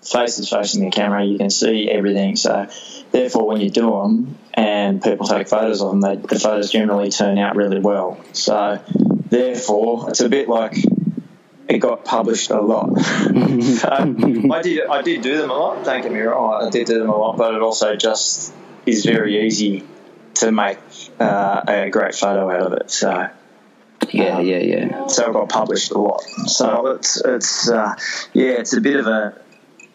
face 0.02 0.38
is 0.38 0.48
facing 0.48 0.84
the 0.84 0.90
camera, 0.90 1.24
you 1.24 1.38
can 1.38 1.50
see 1.50 1.88
everything. 1.90 2.36
So, 2.36 2.68
therefore, 3.10 3.46
when 3.46 3.60
you 3.60 3.70
do 3.70 3.90
them 3.90 4.38
and 4.54 5.02
people 5.02 5.26
take 5.26 5.48
photos 5.48 5.82
of 5.82 5.90
them, 5.90 6.00
they, 6.00 6.16
the 6.16 6.38
photos 6.38 6.70
generally 6.70 7.10
turn 7.10 7.38
out 7.38 7.56
really 7.56 7.80
well. 7.80 8.20
So, 8.32 8.82
therefore, 9.30 10.10
it's 10.10 10.20
a 10.20 10.28
bit 10.28 10.48
like 10.48 10.76
it 11.68 11.78
got 11.78 12.04
published 12.04 12.50
a 12.50 12.60
lot. 12.60 12.98
so 12.98 13.88
I 14.52 14.62
did 14.62 14.86
I 14.86 15.02
did 15.02 15.22
do 15.22 15.36
them 15.36 15.50
a 15.50 15.54
lot. 15.54 15.84
Don't 15.84 16.02
get 16.02 16.12
me 16.12 16.20
wrong, 16.20 16.66
I 16.66 16.70
did 16.70 16.86
do 16.86 16.98
them 16.98 17.10
a 17.10 17.16
lot, 17.16 17.36
but 17.36 17.54
it 17.54 17.60
also 17.60 17.94
just 17.94 18.52
is 18.86 19.04
very 19.04 19.46
easy 19.46 19.84
to 20.34 20.50
make 20.50 20.78
uh, 21.20 21.62
a 21.66 21.90
great 21.90 22.14
photo 22.14 22.50
out 22.50 22.60
of 22.60 22.72
it. 22.72 22.90
So 22.90 23.28
yeah, 24.10 24.38
um, 24.38 24.46
yeah, 24.46 24.58
yeah. 24.58 25.06
So 25.06 25.30
it 25.30 25.32
got 25.32 25.48
published 25.48 25.90
a 25.92 25.98
lot. 25.98 26.22
So 26.22 26.88
it's 26.88 27.20
it's 27.24 27.68
uh, 27.68 27.94
yeah, 28.32 28.52
it's 28.52 28.72
a 28.72 28.80
bit 28.80 28.96
of 28.96 29.06
a. 29.06 29.40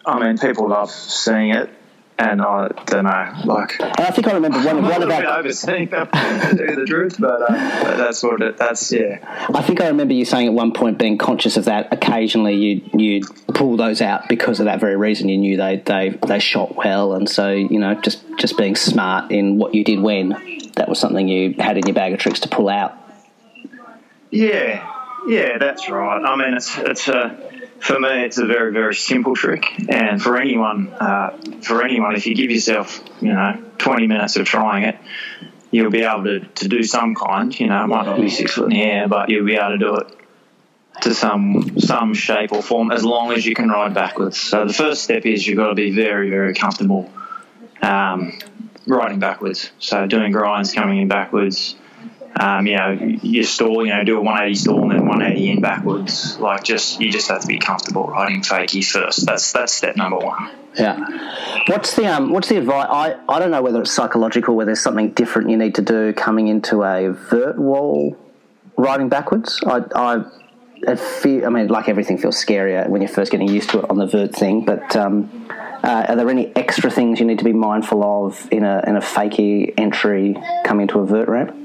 I 0.06 0.20
mean, 0.20 0.38
people 0.38 0.68
love 0.68 0.92
seeing 0.92 1.52
it, 1.52 1.70
and 2.18 2.42
I 2.42 2.68
don't 2.86 3.06
know, 3.06 3.34
like. 3.46 3.80
And 3.80 4.00
I 4.00 4.12
think 4.12 4.28
I 4.28 4.34
remember 4.34 4.60
one, 4.60 4.84
one 4.84 5.02
of 5.02 5.10
our 5.10 5.40
overseeing 5.40 5.86
do 5.86 5.96
the 5.96 6.86
truth, 6.88 7.16
but, 7.20 7.42
uh, 7.42 7.84
but 7.84 7.98
that's 7.98 8.22
what 8.22 8.42
it. 8.42 8.58
That's 8.58 8.92
yeah. 8.92 9.48
I 9.54 9.62
think 9.62 9.82
I 9.82 9.88
remember 9.88 10.14
you 10.14 10.26
saying 10.26 10.48
at 10.48 10.54
one 10.54 10.74
point 10.74 10.98
being 10.98 11.18
conscious 11.18 11.58
of 11.58 11.66
that. 11.66 11.92
Occasionally, 11.92 12.56
you 12.56 12.90
you 12.94 13.22
pull 13.54 13.78
those 13.78 14.02
out 14.02 14.28
because 14.30 14.60
of 14.60 14.66
that 14.66 14.80
very 14.80 14.98
reason. 14.98 15.30
You 15.30 15.38
knew 15.38 15.58
they 15.58 15.78
they 15.78 16.20
they 16.28 16.40
shot 16.40 16.76
well, 16.76 17.14
and 17.14 17.30
so 17.30 17.52
you 17.52 17.80
know 17.80 17.96
just 17.96 18.22
just 18.38 18.58
being 18.58 18.76
smart 18.76 19.32
in 19.32 19.58
what 19.58 19.74
you 19.74 19.84
did 19.84 20.00
when. 20.00 20.38
That 20.76 20.90
was 20.90 20.98
something 20.98 21.28
you 21.28 21.54
had 21.60 21.78
in 21.78 21.86
your 21.86 21.94
bag 21.94 22.14
of 22.14 22.20
tricks 22.20 22.40
to 22.42 22.50
pull 22.50 22.68
out 22.68 22.98
yeah, 24.34 24.92
yeah, 25.28 25.58
that's 25.60 25.90
right. 25.90 26.24
I 26.24 26.36
mean, 26.36 26.54
it's 26.56 26.78
it's 26.78 27.08
a 27.08 27.52
for 27.80 28.00
me, 28.00 28.26
it's 28.26 28.38
a 28.38 28.46
very 28.46 28.72
very 28.72 28.96
simple 28.96 29.36
trick, 29.36 29.66
and 29.90 30.22
for 30.22 30.38
anyone, 30.38 30.90
uh, 30.90 31.38
for 31.62 31.84
anyone, 31.84 32.16
if 32.16 32.26
you 32.26 32.36
give 32.36 32.52
yourself, 32.52 33.00
you 33.22 33.34
know, 33.34 33.64
twenty 33.78 34.08
minutes 34.08 34.36
of 34.38 34.46
trying 34.46 34.84
it, 34.84 34.98
you'll 35.72 35.92
be 35.92 36.04
able 36.04 36.24
to, 36.24 36.40
to 36.40 36.68
do 36.68 36.84
some 36.84 37.16
kind. 37.16 37.58
You 37.60 37.68
know, 37.68 37.84
it 37.84 37.88
might 37.88 38.06
not 38.06 38.20
be 38.20 38.30
six 38.30 38.54
foot 38.54 38.66
in 38.66 38.70
the 38.72 38.84
air, 38.84 39.08
but 39.08 39.30
you'll 39.30 39.46
be 39.46 39.56
able 39.56 39.72
to 39.72 39.78
do 39.78 39.96
it. 39.96 40.08
to 41.02 41.14
some 41.14 41.80
some 41.80 42.14
shape 42.14 42.52
or 42.52 42.62
form 42.62 42.92
as 42.92 43.04
long 43.04 43.32
as 43.34 43.46
you 43.46 43.56
can 43.56 43.70
ride 43.70 43.94
backwards. 43.94 44.40
So 44.40 44.66
the 44.66 44.74
first 44.74 45.04
step 45.04 45.26
is 45.26 45.46
you've 45.46 45.58
got 45.58 45.70
to 45.70 45.76
be 45.76 45.92
very 45.92 46.30
very 46.30 46.54
comfortable 46.54 47.10
um, 47.82 48.38
riding 48.86 49.20
backwards. 49.20 49.72
So 49.80 50.06
doing 50.08 50.32
grinds, 50.32 50.74
coming 50.74 51.02
in 51.02 51.08
backwards. 51.08 51.76
Um, 52.40 52.66
you 52.66 52.78
know, 52.78 53.44
stall, 53.44 53.86
you 53.86 53.94
know, 53.94 54.04
do 54.04 54.18
a 54.18 54.22
180 54.22 54.56
stall 54.56 54.82
and 54.82 54.92
then 54.92 55.06
180 55.06 55.50
in 55.52 55.62
backwards. 55.62 56.38
Like, 56.40 56.64
just 56.64 57.00
you 57.00 57.12
just 57.12 57.28
have 57.30 57.42
to 57.42 57.48
be 57.48 57.60
comfortable 57.60 58.08
riding 58.08 58.42
fakie 58.42 58.84
first. 58.84 59.26
That's 59.26 59.52
that's 59.52 59.74
step 59.74 59.96
number 59.96 60.18
one. 60.18 60.50
Yeah. 60.76 60.98
What's 61.68 61.96
the 61.96 62.08
um? 62.08 62.32
What's 62.32 62.50
the 62.50 62.58
advice? 62.58 62.88
I, 62.90 63.16
I 63.30 63.40
don't 63.40 63.52
know 63.52 63.62
whether 63.62 63.82
it's 63.82 63.92
psychological, 63.92 64.56
whether 64.56 64.68
there's 64.68 64.82
something 64.82 65.12
different 65.12 65.50
you 65.52 65.58
need 65.58 65.76
to 65.76 65.82
do 65.82 66.14
coming 66.14 66.48
into 66.48 66.84
a 66.84 67.12
vert 67.12 67.60
wall 67.60 68.18
riding 68.78 69.10
backwards. 69.10 69.62
I 69.66 70.26
I, 70.88 70.96
feel. 70.96 71.46
I 71.46 71.50
mean, 71.50 71.68
like 71.68 71.88
everything 71.88 72.18
feels 72.18 72.44
scarier 72.44 72.90
when 72.90 73.02
you're 73.02 73.10
first 73.10 73.32
getting 73.32 73.48
used 73.48 73.70
to 73.72 73.80
it 73.80 73.90
on 73.90 73.98
the 73.98 74.08
vert 74.08 74.34
thing. 74.34 74.66
But 74.66 74.96
um, 74.96 75.48
uh, 75.84 76.06
are 76.10 76.16
there 76.16 76.30
any 76.30 76.54
extra 76.56 76.90
things 76.90 77.20
you 77.20 77.26
need 77.26 77.40
to 77.40 77.46
be 77.46 77.54
mindful 77.54 78.04
of 78.04 78.48
in 78.52 78.64
a 78.64 78.84
in 78.88 78.96
a 78.96 79.02
fakie 79.02 79.74
entry 79.78 80.36
coming 80.66 80.84
into 80.84 81.00
a 81.00 81.06
vert 81.06 81.28
ramp? 81.28 81.63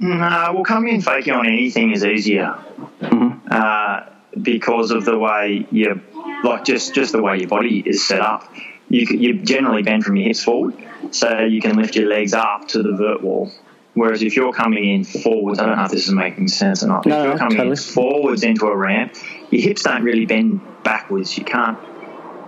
No, 0.00 0.50
well, 0.54 0.64
coming 0.64 0.96
in 0.96 1.00
fakie 1.00 1.34
on 1.36 1.46
anything 1.46 1.92
is 1.92 2.04
easier 2.04 2.54
Mm-hmm. 3.00 3.48
uh, 3.50 4.00
because 4.42 4.90
of 4.90 5.04
the 5.04 5.16
way 5.18 5.66
you, 5.70 6.00
like 6.42 6.64
just 6.64 6.94
just 6.94 7.12
the 7.12 7.22
way 7.22 7.38
your 7.38 7.48
body 7.48 7.82
is 7.84 8.06
set 8.06 8.20
up. 8.20 8.52
You 8.88 9.06
you 9.16 9.34
generally 9.42 9.82
bend 9.82 10.04
from 10.04 10.16
your 10.16 10.26
hips 10.26 10.42
forward, 10.42 10.74
so 11.12 11.40
you 11.40 11.60
can 11.60 11.76
lift 11.76 11.94
your 11.96 12.08
legs 12.08 12.34
up 12.34 12.68
to 12.68 12.82
the 12.82 12.92
vert 12.96 13.22
wall. 13.22 13.50
Whereas 13.94 14.22
if 14.22 14.34
you're 14.34 14.52
coming 14.52 14.84
in 14.84 15.04
forwards, 15.04 15.60
I 15.60 15.66
don't 15.66 15.76
know 15.76 15.84
if 15.84 15.92
this 15.92 16.08
is 16.08 16.12
making 16.12 16.48
sense 16.48 16.82
or 16.82 16.88
not. 16.88 17.06
No, 17.06 17.16
if 17.20 17.24
you're 17.28 17.38
coming 17.38 17.56
totally. 17.58 17.70
in 17.72 17.76
forwards 17.76 18.42
into 18.42 18.66
a 18.66 18.76
ramp, 18.76 19.14
your 19.50 19.62
hips 19.62 19.84
don't 19.84 20.02
really 20.02 20.26
bend 20.26 20.60
backwards. 20.82 21.38
You 21.38 21.44
can't. 21.44 21.78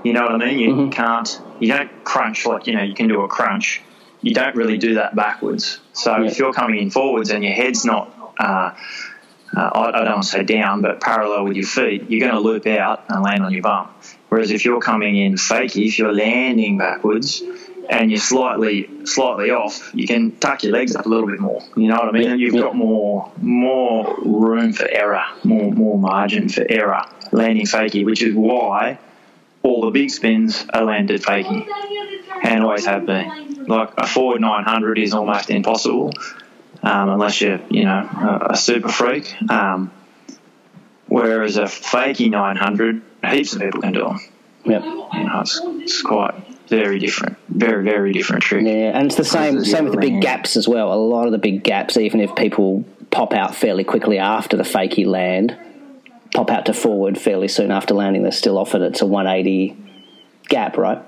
You 0.05 0.13
know 0.13 0.23
what 0.23 0.33
I 0.33 0.39
mean? 0.39 0.59
You 0.59 0.71
Mm-hmm. 0.73 0.91
can't. 0.91 1.41
You 1.61 1.69
don't 1.69 2.05
crunch 2.05 2.45
like 2.47 2.67
you 2.67 2.75
know. 2.75 2.83
You 2.83 2.95
can 2.95 3.07
do 3.09 3.23
a 3.23 3.29
crunch. 3.29 3.81
You 4.27 4.35
don't 4.35 4.57
really 4.57 4.77
do 4.77 4.95
that 4.95 5.15
backwards. 5.15 5.79
So 5.93 6.17
Yeah. 6.17 6.27
if 6.29 6.37
you're 6.39 6.53
coming 6.53 6.81
in 6.83 6.91
forwards 6.91 7.31
and 7.31 7.45
your 7.45 7.53
head's 7.53 7.85
not. 7.85 8.13
Uh, 8.39 8.73
uh, 9.57 9.61
I, 9.61 9.89
I 9.89 10.05
don't 10.05 10.15
want 10.15 10.23
to 10.25 10.29
say 10.29 10.43
down, 10.43 10.83
but 10.83 11.01
parallel 11.01 11.45
with 11.45 11.57
your 11.57 11.67
feet, 11.67 12.11
you're 12.11 12.29
going 12.29 12.33
to 12.33 12.41
loop 12.41 12.67
out 12.67 13.05
and 13.09 13.23
land 13.23 13.45
on 13.45 13.53
your 13.53 13.63
bum. 13.63 13.87
Whereas 14.29 14.51
if 14.51 14.65
you're 14.65 14.81
coming 14.81 15.17
in 15.17 15.35
fakie, 15.35 15.87
if 15.87 15.97
you're 16.01 16.13
landing 16.13 16.77
backwards 16.77 17.41
and 17.89 18.11
you're 18.11 18.19
slightly 18.19 18.91
slightly 19.05 19.51
off, 19.53 19.93
you 19.95 20.09
can 20.09 20.33
tuck 20.39 20.65
your 20.65 20.73
legs 20.73 20.97
up 20.97 21.07
a 21.07 21.09
little 21.09 21.29
bit 21.29 21.39
more. 21.39 21.63
You 21.77 21.87
know 21.87 21.95
what 21.95 22.09
I 22.09 22.11
mean? 22.11 22.23
Yeah, 22.25 22.31
And 22.33 22.41
you've 22.41 22.55
yeah. 22.55 22.63
got 22.63 22.75
more 22.75 23.31
more 23.41 24.17
room 24.25 24.73
for 24.73 24.89
error, 24.89 25.23
more 25.45 25.71
more 25.71 25.97
margin 25.99 26.49
for 26.49 26.67
error 26.69 27.05
landing 27.31 27.67
fakie, 27.67 28.05
which 28.05 28.23
is 28.23 28.35
why 28.35 28.99
all 29.63 29.83
the 29.83 29.93
big 29.93 30.11
spins 30.11 30.67
are 30.75 30.83
landed 30.83 31.23
fakie 31.23 31.65
and 32.43 32.65
always 32.65 32.85
have 32.87 33.07
been. 33.07 33.46
Like 33.67 33.95
a 33.97 34.07
forward 34.07 34.41
900 34.41 34.99
is 34.99 35.15
almost 35.15 35.51
impossible 35.51 36.13
um, 36.83 37.09
unless 37.09 37.41
you're, 37.41 37.61
you 37.71 37.85
know, 37.85 38.09
a, 38.43 38.53
a 38.53 38.57
super 38.57 38.89
freak. 38.89 39.35
Um, 39.51 39.91
whereas 41.07 41.57
a 41.57 41.65
fakie 41.65 42.31
900, 42.31 43.03
heaps 43.29 43.55
of 43.55 43.63
people 43.63 43.81
can 43.83 43.93
do 43.93 44.05
them. 44.05 44.21
Yep. 44.65 44.83
You 44.85 45.25
know, 45.25 45.41
it's, 45.41 45.61
it's 45.63 46.03
quite 46.03 46.35
very 46.69 46.99
different, 46.99 47.39
very 47.49 47.85
very 47.85 48.13
different 48.13 48.43
trick. 48.43 48.65
Yeah, 48.65 48.99
and 48.99 49.07
it's 49.07 49.15
the 49.15 49.25
same 49.25 49.65
same 49.65 49.85
with 49.85 49.95
the 49.95 50.01
big 50.01 50.21
gaps 50.21 50.57
as 50.57 50.67
well. 50.67 50.93
A 50.93 50.95
lot 50.95 51.27
of 51.27 51.33
the 51.33 51.39
big 51.39 51.63
gaps, 51.63 51.97
even 51.97 52.21
if 52.21 52.35
people 52.35 52.85
pop 53.11 53.33
out 53.33 53.55
fairly 53.55 53.85
quickly 53.85 54.19
after 54.19 54.57
the 54.57 54.65
fakie 54.65 55.07
land, 55.07 55.57
pop 56.35 56.51
out 56.51 56.67
to 56.67 56.73
forward 56.73 57.17
fairly 57.17 57.47
soon 57.47 57.71
after 57.71 57.95
landing, 57.95 58.23
they're 58.23 58.33
still 58.33 58.59
offered 58.59 58.83
it's 58.83 59.03
a 59.03 59.07
180 59.07 59.77
gap, 60.49 60.77
right? 60.77 61.01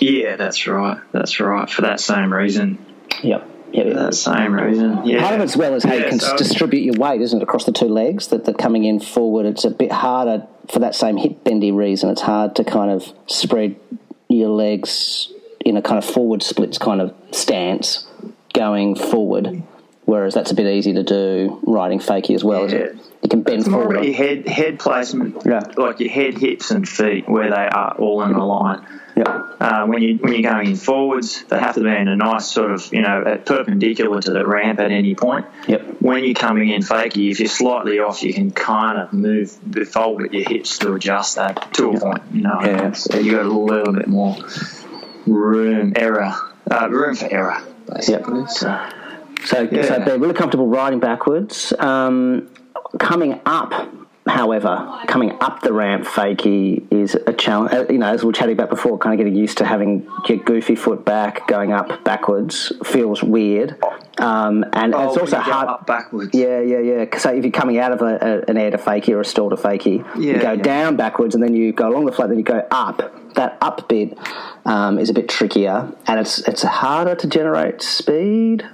Yeah, 0.00 0.36
that's 0.36 0.66
right. 0.66 0.98
That's 1.12 1.40
right. 1.40 1.68
For 1.68 1.82
that 1.82 2.00
same 2.00 2.32
reason. 2.32 2.84
Yep. 3.22 3.50
For 3.74 3.94
that 3.94 4.14
same 4.14 4.54
reason. 4.54 5.04
Yeah. 5.04 5.20
Part 5.20 5.34
of 5.34 5.40
it 5.40 5.44
as 5.44 5.56
well 5.56 5.74
is 5.74 5.84
how 5.84 5.94
you 5.94 6.04
can 6.04 6.18
so- 6.18 6.36
distribute 6.36 6.80
your 6.80 6.94
weight, 6.94 7.20
isn't 7.20 7.38
it, 7.38 7.42
across 7.42 7.64
the 7.64 7.72
two 7.72 7.88
legs? 7.88 8.28
That, 8.28 8.44
that 8.46 8.58
coming 8.58 8.84
in 8.84 8.98
forward, 9.00 9.44
it's 9.46 9.64
a 9.64 9.70
bit 9.70 9.92
harder 9.92 10.46
for 10.70 10.78
that 10.80 10.94
same 10.94 11.16
hip 11.16 11.44
bendy 11.44 11.72
reason. 11.72 12.10
It's 12.10 12.22
hard 12.22 12.56
to 12.56 12.64
kind 12.64 12.90
of 12.90 13.12
spread 13.26 13.76
your 14.28 14.48
legs 14.50 15.32
in 15.64 15.76
a 15.76 15.82
kind 15.82 15.98
of 15.98 16.04
forward 16.04 16.42
splits 16.42 16.78
kind 16.78 17.00
of 17.00 17.14
stance 17.30 18.06
going 18.54 18.94
forward. 18.94 19.62
Whereas 20.08 20.32
that's 20.32 20.50
a 20.50 20.54
bit 20.54 20.66
easy 20.66 20.94
to 20.94 21.02
do 21.02 21.60
riding 21.64 21.98
fakie 21.98 22.34
as 22.34 22.42
well, 22.42 22.64
isn't 22.64 22.80
it? 22.80 22.92
Yeah. 22.94 23.02
You 23.24 23.28
can 23.28 23.42
bend 23.42 23.58
It's 23.60 23.68
more 23.68 23.80
forward. 23.82 23.96
about 23.96 24.06
your 24.06 24.14
head 24.16 24.48
head 24.48 24.78
placement, 24.78 25.42
Yeah. 25.44 25.60
like 25.76 26.00
your 26.00 26.08
head, 26.08 26.38
hips, 26.38 26.70
and 26.70 26.88
feet, 26.88 27.28
where 27.28 27.50
they 27.50 27.66
are 27.80 27.94
all 27.98 28.22
in 28.22 28.30
a 28.32 28.46
line. 28.46 28.80
Yeah. 29.16 29.42
Uh, 29.60 29.84
when 29.86 30.00
you 30.00 30.16
when 30.16 30.32
you're 30.32 30.50
going 30.50 30.68
in 30.68 30.76
forwards, 30.76 31.44
they 31.50 31.58
have 31.58 31.74
to 31.74 31.82
be 31.82 31.90
in 31.90 32.08
a 32.08 32.16
nice 32.16 32.46
sort 32.46 32.70
of 32.70 32.90
you 32.90 33.02
know 33.02 33.38
perpendicular 33.44 34.22
to 34.22 34.30
the 34.30 34.46
ramp 34.46 34.80
at 34.80 34.90
any 34.92 35.14
point. 35.14 35.44
Yep. 35.66 35.96
When 36.00 36.24
you're 36.24 36.32
coming 36.32 36.70
in 36.70 36.80
fakie, 36.80 37.30
if 37.30 37.38
you're 37.40 37.48
slightly 37.50 37.98
off, 37.98 38.22
you 38.22 38.32
can 38.32 38.50
kind 38.50 38.98
of 38.98 39.12
move, 39.12 39.54
the 39.66 39.84
fold 39.84 40.22
with 40.22 40.32
your 40.32 40.48
hips 40.48 40.78
to 40.78 40.94
adjust 40.94 41.36
that 41.36 41.74
to 41.74 41.90
a 41.90 42.00
point. 42.00 42.22
You 42.32 42.42
know, 42.44 42.58
Yeah. 42.62 42.92
so 42.92 43.18
you 43.18 43.32
got 43.32 43.44
a 43.44 43.50
little 43.52 43.92
bit 43.92 44.06
more 44.08 44.36
room 45.26 45.92
error, 45.96 46.32
uh, 46.70 46.88
room 46.88 47.14
for 47.14 47.28
error, 47.30 47.58
basically. 47.92 48.46
So. 48.46 48.74
So, 49.44 49.68
Yeah. 49.70 49.82
so 49.82 50.02
they're 50.04 50.18
really 50.18 50.34
comfortable 50.34 50.66
riding 50.68 51.00
backwards. 51.00 51.72
Um, 51.78 52.48
coming 52.98 53.40
up, 53.46 53.72
however, 54.26 55.00
coming 55.06 55.36
up 55.40 55.62
the 55.62 55.72
ramp 55.72 56.04
fakie 56.04 56.84
is 56.90 57.14
a 57.26 57.32
challenge. 57.32 57.72
Uh, 57.72 57.86
you 57.90 57.98
know, 57.98 58.06
as 58.08 58.22
we 58.22 58.26
were 58.26 58.32
chatting 58.32 58.54
about 58.54 58.68
before, 58.70 58.98
kind 58.98 59.14
of 59.14 59.18
getting 59.18 59.34
used 59.34 59.58
to 59.58 59.64
having 59.64 60.06
your 60.28 60.38
goofy 60.38 60.74
foot 60.74 61.04
back, 61.04 61.46
going 61.48 61.72
up 61.72 62.04
backwards 62.04 62.72
feels 62.84 63.22
weird. 63.22 63.76
Um, 64.18 64.64
and 64.72 64.94
Oh, 64.94 65.08
it's 65.08 65.16
also 65.16 65.38
hard. 65.38 65.86
backwards. 65.86 66.30
Yeah, 66.34 66.60
yeah, 66.60 66.80
yeah. 66.80 67.18
So 67.18 67.32
if 67.32 67.44
you're 67.44 67.52
coming 67.52 67.78
out 67.78 67.92
of 67.92 68.02
a, 68.02 68.42
a, 68.46 68.50
an 68.50 68.56
air 68.58 68.70
to 68.72 68.78
fakie 68.78 69.10
or 69.14 69.20
a 69.20 69.24
stall 69.24 69.50
to 69.50 69.56
fakie, 69.56 70.04
you 70.20 70.38
go 70.40 70.52
yeah. 70.52 70.62
down 70.62 70.96
backwards 70.96 71.34
and 71.34 71.42
then 71.42 71.54
you 71.54 71.72
go 71.72 71.88
along 71.88 72.06
the 72.06 72.12
flat, 72.12 72.28
then 72.28 72.38
you 72.38 72.44
go 72.44 72.66
up. 72.70 73.14
That 73.34 73.56
up 73.60 73.88
bit 73.88 74.18
um, 74.64 74.98
is 74.98 75.10
a 75.10 75.14
bit 75.14 75.28
trickier, 75.28 75.92
and 76.08 76.18
it's 76.18 76.40
it's 76.48 76.62
harder 76.64 77.14
to 77.14 77.26
generate 77.28 77.80
speed 77.82 78.66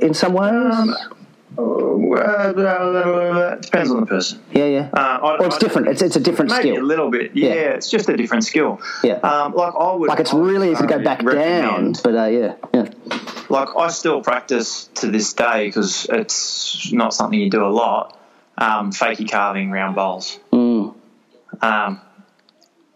in 0.00 0.14
some 0.14 0.32
ways. 0.32 0.52
Um, 0.52 0.94
Uh, 1.58 2.52
depends 3.56 3.90
on 3.90 4.00
the 4.00 4.06
person. 4.06 4.40
yeah, 4.52 4.64
yeah. 4.66 4.88
Uh, 4.92 4.98
I- 4.98 5.20
well, 5.38 5.44
it's 5.44 5.56
I- 5.56 5.58
different. 5.58 5.88
It's 5.88 6.02
it's 6.02 6.16
a 6.16 6.20
different 6.20 6.50
Maybe 6.50 6.70
skill. 6.70 6.82
a 6.82 6.86
little 6.86 7.10
bit. 7.10 7.30
Yeah, 7.34 7.48
Yeah. 7.48 7.54
it's 7.76 7.88
just 7.90 8.08
a 8.10 8.16
different 8.16 8.44
skill. 8.44 8.80
Yeah. 9.02 9.14
Um, 9.14 9.54
like 9.54 9.72
I 9.74 9.92
would. 9.94 10.08
like 10.08 10.20
it's 10.20 10.34
really 10.34 10.70
easy 10.72 10.82
to 10.82 10.86
go 10.86 10.98
back 11.02 11.24
down, 11.24 11.94
but 12.04 12.14
uh, 12.14 12.24
yeah, 12.26 12.52
yeah, 12.74 12.86
Like 13.48 13.68
I 13.76 13.88
still 13.88 14.20
practice 14.22 14.88
to 14.96 15.06
this 15.10 15.32
day 15.32 15.66
because 15.66 16.06
it's 16.10 16.92
not 16.92 17.14
something 17.14 17.38
you 17.38 17.48
do 17.50 17.64
a 17.64 17.72
lot. 17.72 18.18
Um, 18.58 18.90
fakie 18.92 19.30
carving 19.30 19.70
round 19.70 19.94
bowls. 19.94 20.38
mm, 20.52 20.94
Um, 21.62 22.00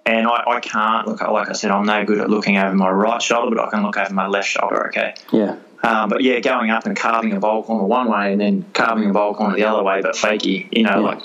and 0.07 0.27
I, 0.27 0.45
I 0.57 0.61
can't 0.61 1.07
look. 1.07 1.21
Like 1.23 1.49
I 1.51 1.53
said, 1.53 1.71
I'm 1.71 1.85
no 1.87 2.05
good 2.05 2.19
at 2.21 2.29
looking 2.31 2.57
over 2.59 2.75
my 2.75 2.91
right 2.91 3.21
shoulder, 3.23 3.55
but 3.57 3.67
I 3.67 3.71
can 3.71 3.83
look 3.83 3.97
over 3.97 4.13
my 4.13 4.27
left 4.27 4.49
shoulder. 4.49 4.87
Okay. 4.89 5.15
yeah, 5.33 5.57
Um, 5.83 6.11
but 6.11 6.23
yeah, 6.23 6.41
going 6.41 6.71
up 6.71 6.85
and 6.87 6.97
carving 6.97 7.33
a 7.33 7.41
bowl 7.41 7.63
corner 7.63 7.85
one 7.85 8.11
way 8.11 8.33
and 8.33 8.41
then 8.41 8.67
carving 8.75 9.09
a 9.09 9.13
bowl 9.13 9.35
corner 9.35 9.57
the 9.57 9.65
other 9.65 9.83
way, 9.83 10.03
but 10.03 10.15
fakie, 10.15 10.69
you 10.71 10.83
know, 10.83 10.91
Yeah. 10.91 11.01
like 11.01 11.23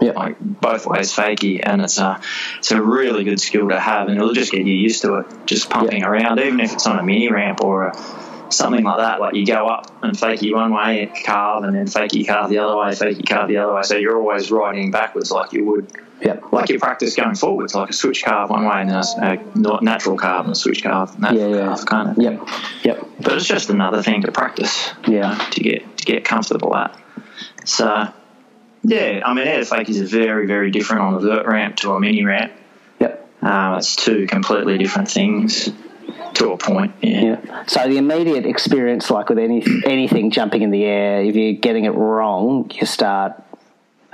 yeah, 0.00 0.10
like 0.12 0.40
both 0.40 0.86
ways 0.86 1.12
fakie, 1.12 1.60
and 1.62 1.80
it's 1.80 1.98
a 1.98 2.20
it's 2.58 2.72
a 2.72 2.82
really 2.82 3.24
good 3.24 3.40
skill 3.40 3.68
to 3.68 3.78
have, 3.78 4.08
and 4.08 4.16
it'll 4.16 4.32
just 4.34 4.50
get 4.50 4.66
you 4.66 4.74
used 4.74 5.02
to 5.02 5.14
it, 5.16 5.26
just 5.46 5.70
pumping 5.70 6.02
around, 6.02 6.40
even 6.40 6.60
if 6.60 6.72
it's 6.72 6.86
on 6.86 6.98
a 6.98 7.02
mini 7.02 7.30
ramp 7.30 7.62
or 7.62 7.88
a, 7.88 7.96
something 8.54 8.84
like 8.84 8.98
that. 8.98 9.20
Like 9.20 9.34
you 9.34 9.46
go 9.46 9.66
up 9.66 10.02
and 10.02 10.16
fakie 10.16 10.52
one 10.52 10.72
way, 10.72 11.10
carve, 11.24 11.64
and 11.64 11.74
then 11.74 11.86
fakie 11.86 12.26
carve 12.26 12.50
the 12.50 12.58
other 12.58 12.76
way, 12.76 12.90
fakie 12.90 13.28
carve 13.28 13.48
the 13.48 13.58
other 13.58 13.74
way. 13.74 13.82
So 13.82 13.96
you're 13.96 14.16
always 14.16 14.50
riding 14.50 14.90
backwards 14.90 15.30
like 15.30 15.52
you 15.52 15.64
would, 15.66 15.92
yeah, 16.20 16.40
like 16.52 16.70
you 16.70 16.78
practice 16.78 17.16
going 17.16 17.34
forwards, 17.34 17.74
like 17.74 17.90
a 17.90 17.92
switch 17.92 18.24
carve 18.24 18.50
one 18.50 18.64
way 18.64 18.80
and 18.80 18.90
then 18.90 19.64
a, 19.64 19.76
a 19.76 19.80
natural 19.82 20.16
carve 20.16 20.46
and 20.46 20.52
a 20.52 20.54
switch 20.56 20.82
carve, 20.82 21.18
natural 21.18 21.50
yeah, 21.50 21.56
yeah. 21.56 21.66
carve 21.66 21.86
kind 21.86 22.10
of. 22.10 22.18
Yep, 22.22 22.48
yep, 22.84 23.06
But 23.20 23.32
it's 23.34 23.46
just 23.46 23.70
another 23.70 24.02
thing 24.02 24.22
to 24.22 24.32
practice 24.32 24.90
yeah, 25.06 25.34
to 25.52 25.60
get 25.60 25.96
to 25.98 26.04
get 26.04 26.24
comfortable 26.24 26.74
at. 26.76 26.98
So, 27.64 28.08
yeah, 28.82 29.20
I 29.24 29.34
mean, 29.34 29.46
air 29.46 29.58
to 29.58 29.64
fake 29.64 29.88
is 29.88 30.10
very, 30.10 30.46
very 30.46 30.70
different 30.70 31.02
on 31.02 31.14
a 31.14 31.20
vert 31.20 31.46
ramp 31.46 31.76
to 31.76 31.92
a 31.92 32.00
mini 32.00 32.24
ramp. 32.24 32.52
yep. 33.00 33.28
Um, 33.42 33.74
it's 33.78 33.96
two 33.96 34.26
completely 34.26 34.78
different 34.78 35.10
things 35.10 35.70
to 36.34 36.52
a 36.52 36.56
point. 36.56 36.94
Yeah. 37.00 37.22
Yeah. 37.22 37.64
So 37.66 37.88
the 37.88 37.98
immediate 37.98 38.46
experience, 38.46 39.10
like 39.10 39.28
with 39.28 39.38
any 39.38 39.64
anything 39.84 40.30
jumping 40.30 40.62
in 40.62 40.70
the 40.70 40.84
air, 40.84 41.22
if 41.22 41.36
you're 41.36 41.54
getting 41.54 41.84
it 41.84 41.94
wrong, 41.94 42.70
you 42.74 42.86
start 42.86 43.42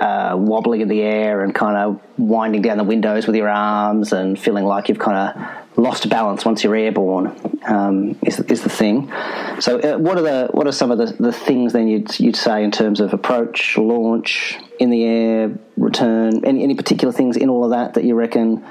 uh, 0.01 0.35
wobbling 0.35 0.81
in 0.81 0.87
the 0.87 1.01
air 1.01 1.43
and 1.43 1.53
kind 1.53 1.77
of 1.77 2.01
winding 2.17 2.63
down 2.63 2.77
the 2.77 2.83
windows 2.83 3.27
with 3.27 3.35
your 3.35 3.49
arms 3.49 4.11
and 4.11 4.39
feeling 4.39 4.65
like 4.65 4.89
you've 4.89 4.99
kind 4.99 5.17
of 5.17 5.77
lost 5.77 6.09
balance 6.09 6.43
once 6.43 6.63
you're 6.63 6.75
airborne 6.75 7.27
um, 7.67 8.17
is, 8.23 8.39
is 8.41 8.63
the 8.63 8.69
thing. 8.69 9.11
So, 9.59 9.79
uh, 9.79 9.97
what 9.97 10.17
are 10.17 10.21
the 10.21 10.49
what 10.51 10.67
are 10.67 10.71
some 10.71 10.91
of 10.91 10.97
the, 10.97 11.05
the 11.21 11.31
things 11.31 11.73
then 11.73 11.87
you'd 11.87 12.19
you'd 12.19 12.35
say 12.35 12.63
in 12.63 12.71
terms 12.71 12.99
of 12.99 13.13
approach, 13.13 13.77
launch, 13.77 14.57
in 14.79 14.89
the 14.89 15.03
air, 15.03 15.51
return, 15.77 16.43
any 16.45 16.63
any 16.63 16.75
particular 16.75 17.13
things 17.13 17.37
in 17.37 17.49
all 17.49 17.63
of 17.63 17.71
that 17.71 17.93
that 17.93 18.03
you 18.03 18.15
reckon? 18.15 18.65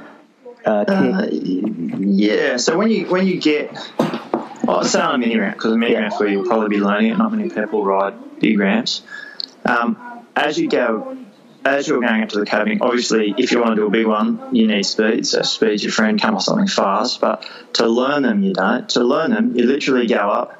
Uh, 0.64 0.84
uh, 0.86 1.26
yeah. 1.30 2.56
So 2.56 2.76
when 2.76 2.90
you 2.90 3.06
when 3.06 3.26
you 3.26 3.40
get, 3.40 3.72
well, 4.64 4.84
say 4.84 5.00
on 5.00 5.14
a 5.14 5.18
mini 5.18 5.38
ramp 5.38 5.56
because 5.56 5.72
a 5.72 5.76
mini 5.76 5.94
ramp 5.94 6.18
where 6.20 6.28
you'll 6.28 6.46
probably 6.46 6.68
be 6.68 6.78
learning 6.78 7.12
it. 7.12 7.18
Not 7.18 7.32
many 7.32 7.48
people 7.48 7.84
ride 7.84 8.40
big 8.40 8.58
ramps. 8.58 9.02
Um, 9.64 10.26
as 10.36 10.58
you 10.58 10.68
go 10.68 11.16
as 11.64 11.86
you're 11.86 12.00
going 12.00 12.22
up 12.22 12.30
to 12.30 12.38
the 12.38 12.46
coping, 12.46 12.80
obviously, 12.80 13.34
if 13.36 13.52
you 13.52 13.60
want 13.60 13.72
to 13.72 13.76
do 13.76 13.86
a 13.86 13.90
big 13.90 14.06
one, 14.06 14.54
you 14.54 14.66
need 14.66 14.84
speed. 14.84 15.26
So 15.26 15.42
speed's 15.42 15.82
your 15.82 15.92
friend. 15.92 16.20
Come 16.20 16.36
off 16.36 16.42
something 16.42 16.66
fast. 16.66 17.20
But 17.20 17.46
to 17.74 17.86
learn 17.86 18.22
them, 18.22 18.42
you 18.42 18.54
don't. 18.54 18.88
To 18.90 19.04
learn 19.04 19.30
them, 19.30 19.56
you 19.56 19.66
literally 19.66 20.06
go 20.06 20.16
up 20.16 20.56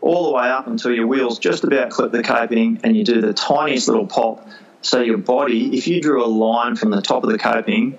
all 0.00 0.26
the 0.26 0.32
way 0.32 0.48
up 0.48 0.66
until 0.66 0.92
your 0.92 1.06
wheels 1.06 1.38
just 1.38 1.64
about 1.64 1.90
clip 1.90 2.12
the 2.12 2.22
coping, 2.22 2.80
and 2.84 2.96
you 2.96 3.04
do 3.04 3.20
the 3.20 3.32
tiniest 3.32 3.88
little 3.88 4.06
pop. 4.06 4.46
So 4.82 5.00
your 5.00 5.18
body, 5.18 5.76
if 5.76 5.88
you 5.88 6.00
drew 6.00 6.24
a 6.24 6.26
line 6.26 6.76
from 6.76 6.90
the 6.90 7.02
top 7.02 7.22
of 7.22 7.30
the 7.30 7.38
coping 7.38 7.98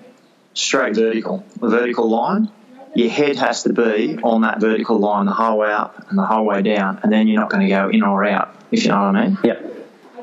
straight 0.54 0.94
vertical, 0.94 1.44
a 1.60 1.68
vertical 1.68 2.08
line, 2.08 2.50
your 2.94 3.08
head 3.08 3.36
has 3.36 3.62
to 3.62 3.72
be 3.72 4.18
on 4.22 4.42
that 4.42 4.60
vertical 4.60 4.98
line 4.98 5.26
the 5.26 5.32
whole 5.32 5.58
way 5.58 5.72
up 5.72 6.10
and 6.10 6.18
the 6.18 6.26
whole 6.26 6.44
way 6.44 6.62
down, 6.62 7.00
and 7.02 7.12
then 7.12 7.26
you're 7.26 7.40
not 7.40 7.50
going 7.50 7.66
to 7.66 7.68
go 7.68 7.88
in 7.88 8.02
or 8.02 8.24
out. 8.24 8.54
If 8.70 8.84
you 8.84 8.90
know 8.90 8.96
what 8.96 9.16
I 9.16 9.28
mean. 9.28 9.38
Yep. 9.44 9.72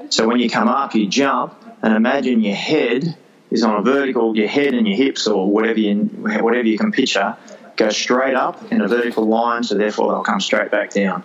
So 0.09 0.27
when 0.27 0.39
you 0.39 0.49
come 0.49 0.67
up, 0.67 0.95
you 0.95 1.07
jump 1.07 1.55
and 1.81 1.93
imagine 1.93 2.41
your 2.41 2.55
head 2.55 3.15
is 3.51 3.63
on 3.63 3.79
a 3.79 3.81
vertical, 3.81 4.35
your 4.35 4.47
head 4.47 4.73
and 4.73 4.87
your 4.87 4.97
hips 4.97 5.27
or 5.27 5.49
whatever 5.49 5.79
you, 5.79 5.95
whatever 5.95 6.67
you 6.67 6.77
can 6.77 6.91
picture, 6.91 7.37
go 7.75 7.89
straight 7.89 8.35
up 8.35 8.71
in 8.71 8.81
a 8.81 8.87
vertical 8.87 9.27
line, 9.27 9.63
so 9.63 9.75
therefore 9.75 10.11
they'll 10.11 10.23
come 10.23 10.39
straight 10.39 10.69
back 10.69 10.91
down. 10.91 11.23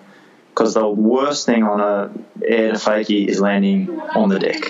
Because 0.50 0.75
the 0.75 0.88
worst 0.88 1.46
thing 1.46 1.64
on 1.64 1.80
a 1.80 2.12
air 2.46 2.73
to 2.73 2.78
fakie 2.78 3.26
is 3.26 3.40
landing 3.40 4.00
on 4.00 4.28
the 4.28 4.38
deck, 4.38 4.62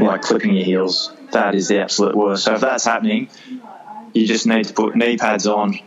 like 0.00 0.22
clipping 0.22 0.54
your 0.54 0.64
heels. 0.64 1.12
That 1.30 1.54
is 1.54 1.68
the 1.68 1.80
absolute 1.80 2.16
worst. 2.16 2.44
So 2.44 2.54
if 2.54 2.60
that's 2.60 2.84
happening, 2.84 3.28
you 4.12 4.26
just 4.26 4.46
need 4.46 4.66
to 4.66 4.74
put 4.74 4.96
knee 4.96 5.16
pads 5.16 5.46
on, 5.46 5.78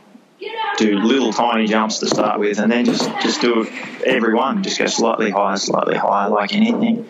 do 0.77 0.97
little 0.97 1.33
tiny 1.33 1.67
jumps 1.67 1.99
to 1.99 2.07
start 2.07 2.39
with, 2.39 2.59
and 2.59 2.71
then 2.71 2.85
just 2.85 3.09
just 3.21 3.41
do 3.41 3.67
every 4.05 4.33
one. 4.33 4.63
Just 4.63 4.79
go 4.79 4.85
slightly 4.85 5.29
higher, 5.29 5.57
slightly 5.57 5.95
higher, 5.95 6.29
like 6.29 6.53
anything 6.53 7.07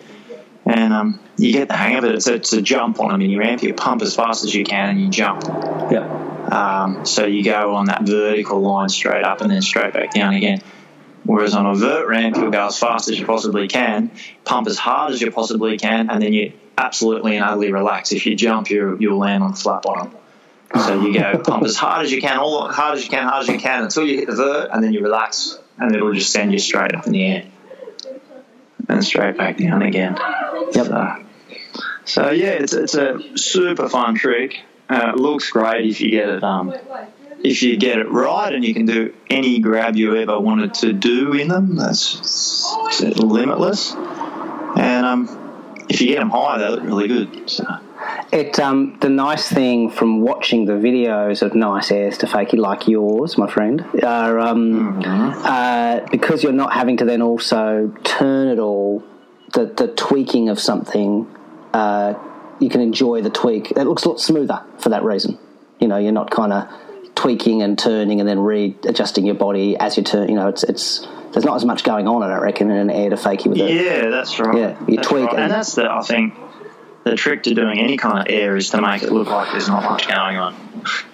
and 0.66 0.92
um, 0.92 1.20
you 1.36 1.52
get 1.52 1.68
the 1.68 1.76
hang 1.76 1.96
of 1.96 2.04
it. 2.04 2.14
It's 2.14 2.26
a, 2.26 2.34
it's 2.34 2.52
a, 2.52 2.62
jump 2.62 3.00
on 3.00 3.12
a 3.12 3.18
mini 3.18 3.36
ramp. 3.36 3.62
You 3.62 3.74
pump 3.74 4.02
as 4.02 4.14
fast 4.14 4.44
as 4.44 4.54
you 4.54 4.64
can 4.64 4.90
and 4.90 5.00
you 5.00 5.10
jump. 5.10 5.42
Yeah. 5.90 6.20
Um, 6.50 7.04
so 7.04 7.26
you 7.26 7.44
go 7.44 7.74
on 7.74 7.86
that 7.86 8.02
vertical 8.02 8.60
line 8.60 8.88
straight 8.88 9.24
up 9.24 9.40
and 9.40 9.50
then 9.50 9.62
straight 9.62 9.92
back 9.92 10.12
down 10.12 10.34
again. 10.34 10.62
Whereas 11.24 11.54
on 11.54 11.66
a 11.66 11.74
vert 11.74 12.06
ramp, 12.06 12.36
you'll 12.36 12.50
go 12.50 12.66
as 12.66 12.78
fast 12.78 13.08
as 13.08 13.18
you 13.18 13.24
possibly 13.24 13.66
can, 13.66 14.10
pump 14.44 14.68
as 14.68 14.78
hard 14.78 15.12
as 15.12 15.22
you 15.22 15.30
possibly 15.30 15.78
can, 15.78 16.10
and 16.10 16.22
then 16.22 16.34
you 16.34 16.52
absolutely 16.76 17.36
and 17.36 17.44
utterly 17.44 17.72
relax. 17.72 18.12
If 18.12 18.26
you 18.26 18.34
jump, 18.36 18.68
you 18.68 18.98
you'll 19.00 19.18
land 19.18 19.42
on 19.42 19.52
the 19.52 19.56
flat 19.56 19.82
bottom. 19.82 20.14
So 20.74 21.00
you 21.00 21.14
go 21.14 21.38
pump 21.38 21.64
as 21.64 21.76
hard 21.76 22.04
as 22.04 22.12
you 22.12 22.20
can, 22.20 22.36
all 22.38 22.68
hard 22.68 22.98
as 22.98 23.04
you 23.04 23.10
can, 23.10 23.28
hard 23.28 23.42
as 23.42 23.48
you 23.48 23.58
can, 23.58 23.84
until 23.84 24.04
you 24.04 24.18
hit 24.18 24.26
the 24.26 24.34
vert, 24.34 24.70
and 24.72 24.82
then 24.82 24.92
you 24.92 25.02
relax, 25.02 25.58
and 25.78 25.94
it'll 25.94 26.12
just 26.12 26.32
send 26.32 26.52
you 26.52 26.58
straight 26.58 26.94
up 26.94 27.06
in 27.06 27.12
the 27.12 27.24
air 27.24 27.44
and 28.88 29.04
straight 29.04 29.36
back 29.36 29.56
down 29.56 29.82
again. 29.82 30.16
Yep. 30.72 30.86
So, 30.86 31.24
so 32.04 32.30
yeah, 32.30 32.50
it's 32.50 32.72
it's 32.72 32.94
a 32.94 33.38
super 33.38 33.88
fun 33.88 34.16
trick. 34.16 34.60
Uh, 34.88 35.12
it 35.14 35.16
looks 35.16 35.50
great 35.50 35.86
if 35.86 36.00
you 36.00 36.10
get 36.10 36.28
it 36.28 36.44
um, 36.44 36.74
if 37.42 37.62
you 37.62 37.76
get 37.76 37.98
it 37.98 38.10
right 38.10 38.52
and 38.52 38.64
you 38.64 38.74
can 38.74 38.86
do 38.86 39.14
any 39.30 39.60
grab 39.60 39.96
you 39.96 40.16
ever 40.16 40.38
wanted 40.40 40.74
to 40.74 40.92
do 40.92 41.32
in 41.32 41.48
them. 41.48 41.76
That's 41.76 42.64
limitless. 43.00 43.94
And 43.94 45.06
um, 45.06 45.84
if 45.88 46.00
you 46.00 46.08
get 46.08 46.18
them 46.18 46.30
high, 46.30 46.58
they 46.58 46.68
look 46.68 46.82
really 46.82 47.08
good. 47.08 47.48
So. 47.48 47.64
It 48.34 48.58
um, 48.58 48.98
the 49.00 49.08
nice 49.08 49.48
thing 49.48 49.90
from 49.90 50.20
watching 50.20 50.64
the 50.64 50.72
videos 50.72 51.40
of 51.40 51.54
nice 51.54 51.92
airs 51.92 52.18
to 52.18 52.26
fakie 52.26 52.58
like 52.58 52.88
yours, 52.88 53.38
my 53.38 53.48
friend, 53.48 53.80
are 54.02 54.40
um, 54.40 55.00
mm-hmm. 55.00 55.46
uh, 55.46 56.00
because 56.10 56.42
you're 56.42 56.52
not 56.52 56.72
having 56.72 56.96
to 56.96 57.04
then 57.04 57.22
also 57.22 57.94
turn 58.02 58.48
it 58.48 58.58
all. 58.58 59.04
The 59.52 59.66
the 59.66 59.86
tweaking 59.86 60.48
of 60.48 60.58
something, 60.58 61.32
uh, 61.72 62.14
you 62.58 62.68
can 62.68 62.80
enjoy 62.80 63.22
the 63.22 63.30
tweak. 63.30 63.70
It 63.70 63.84
looks 63.84 64.02
a 64.02 64.08
lot 64.08 64.20
smoother 64.20 64.64
for 64.78 64.88
that 64.88 65.04
reason. 65.04 65.38
You 65.78 65.86
know, 65.86 65.98
you're 65.98 66.10
not 66.10 66.32
kind 66.32 66.52
of 66.52 66.68
tweaking 67.14 67.62
and 67.62 67.78
turning 67.78 68.18
and 68.18 68.28
then 68.28 68.40
readjusting 68.40 69.24
your 69.24 69.36
body 69.36 69.76
as 69.78 69.96
you 69.96 70.02
turn. 70.02 70.28
You 70.28 70.34
know, 70.34 70.48
it's 70.48 70.64
it's 70.64 71.06
there's 71.32 71.44
not 71.44 71.54
as 71.54 71.64
much 71.64 71.84
going 71.84 72.08
on, 72.08 72.24
I 72.24 72.28
don't 72.30 72.42
reckon, 72.42 72.72
in 72.72 72.78
an 72.78 72.90
air 72.90 73.10
to 73.10 73.16
fakie 73.16 73.46
with 73.46 73.58
it. 73.58 73.70
Yeah, 73.70 74.10
that's 74.10 74.40
right. 74.40 74.58
Yeah, 74.58 74.84
you 74.88 74.96
that's 74.96 75.06
tweak, 75.06 75.26
right. 75.26 75.34
and, 75.34 75.42
and 75.44 75.52
that's 75.52 75.76
the 75.76 75.88
I 75.88 76.00
think 76.00 76.34
the 77.04 77.16
trick 77.16 77.42
to 77.44 77.54
doing 77.54 77.78
any 77.78 77.96
kind 77.96 78.18
of 78.18 78.26
air 78.28 78.56
is 78.56 78.70
to 78.70 78.80
make 78.80 79.02
it 79.02 79.12
look 79.12 79.28
like 79.28 79.52
there's 79.52 79.68
not 79.68 79.82
much 79.82 80.08
going 80.08 80.36
on. 80.36 80.54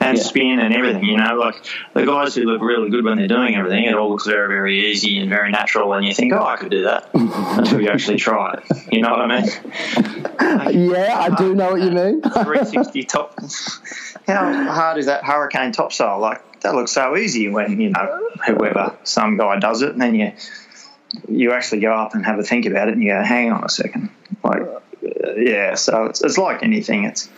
And 0.00 0.16
yeah. 0.16 0.22
spin 0.22 0.60
and 0.60 0.74
everything, 0.74 1.04
you 1.04 1.16
know, 1.16 1.34
like 1.34 1.64
the 1.94 2.06
guys 2.06 2.34
who 2.34 2.42
look 2.42 2.62
really 2.62 2.90
good 2.90 3.04
when 3.04 3.18
they're 3.18 3.28
doing 3.28 3.54
everything, 3.56 3.84
it 3.84 3.94
all 3.94 4.10
looks 4.10 4.26
very, 4.26 4.48
very 4.48 4.90
easy 4.90 5.18
and 5.18 5.28
very 5.28 5.50
natural, 5.50 5.92
and 5.92 6.06
you 6.06 6.14
think, 6.14 6.32
oh, 6.32 6.44
I 6.44 6.56
could 6.56 6.70
do 6.70 6.84
that 6.84 7.10
until 7.14 7.80
you 7.80 7.88
actually 7.88 8.16
try 8.16 8.54
it. 8.54 8.92
You 8.92 9.02
know 9.02 9.10
what 9.10 9.20
I 9.20 9.40
mean? 9.40 10.90
yeah, 10.90 11.18
I 11.18 11.34
do 11.36 11.54
know 11.54 11.72
what 11.72 11.82
you 11.82 11.90
mean. 11.90 12.22
360 12.22 13.02
top. 13.04 13.38
How 14.26 14.72
hard 14.72 14.98
is 14.98 15.06
that 15.06 15.24
hurricane 15.24 15.72
topsoul? 15.72 16.20
Like, 16.20 16.60
that 16.60 16.74
looks 16.74 16.92
so 16.92 17.16
easy 17.16 17.48
when, 17.48 17.80
you 17.80 17.90
know, 17.90 18.30
whoever, 18.46 18.96
some 19.04 19.36
guy 19.36 19.58
does 19.58 19.82
it, 19.82 19.90
and 19.90 20.00
then 20.00 20.14
you 20.14 20.32
you 21.28 21.52
actually 21.52 21.80
go 21.80 21.92
up 21.92 22.14
and 22.14 22.24
have 22.24 22.38
a 22.38 22.42
think 22.44 22.66
about 22.66 22.88
it 22.88 22.94
and 22.94 23.02
you 23.02 23.10
go, 23.10 23.20
hang 23.20 23.50
on 23.50 23.64
a 23.64 23.68
second. 23.68 24.10
Like, 24.44 24.62
yeah, 25.36 25.74
so 25.74 26.06
it's, 26.06 26.22
it's 26.22 26.38
like 26.38 26.62
anything. 26.62 27.04
It's 27.04 27.28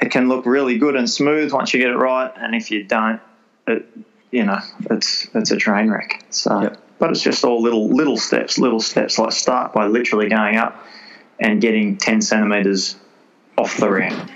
it 0.00 0.10
can 0.10 0.28
look 0.28 0.46
really 0.46 0.78
good 0.78 0.96
and 0.96 1.08
smooth 1.08 1.52
once 1.52 1.72
you 1.72 1.80
get 1.80 1.90
it 1.90 1.96
right, 1.96 2.32
and 2.36 2.54
if 2.54 2.70
you 2.70 2.84
don't, 2.84 3.20
it 3.66 3.86
you 4.30 4.44
know 4.44 4.58
it's 4.90 5.28
it's 5.34 5.50
a 5.50 5.56
train 5.56 5.90
wreck. 5.90 6.24
So, 6.30 6.62
yep. 6.62 6.82
but 6.98 7.10
it's 7.10 7.22
just 7.22 7.44
all 7.44 7.62
little 7.62 7.88
little 7.88 8.16
steps, 8.16 8.58
little 8.58 8.80
steps. 8.80 9.18
Like 9.18 9.32
start 9.32 9.72
by 9.72 9.86
literally 9.86 10.28
going 10.28 10.56
up 10.56 10.84
and 11.38 11.60
getting 11.60 11.96
ten 11.96 12.20
centimeters 12.20 12.96
off 13.56 13.76
the 13.76 13.90
ramp, 13.90 14.30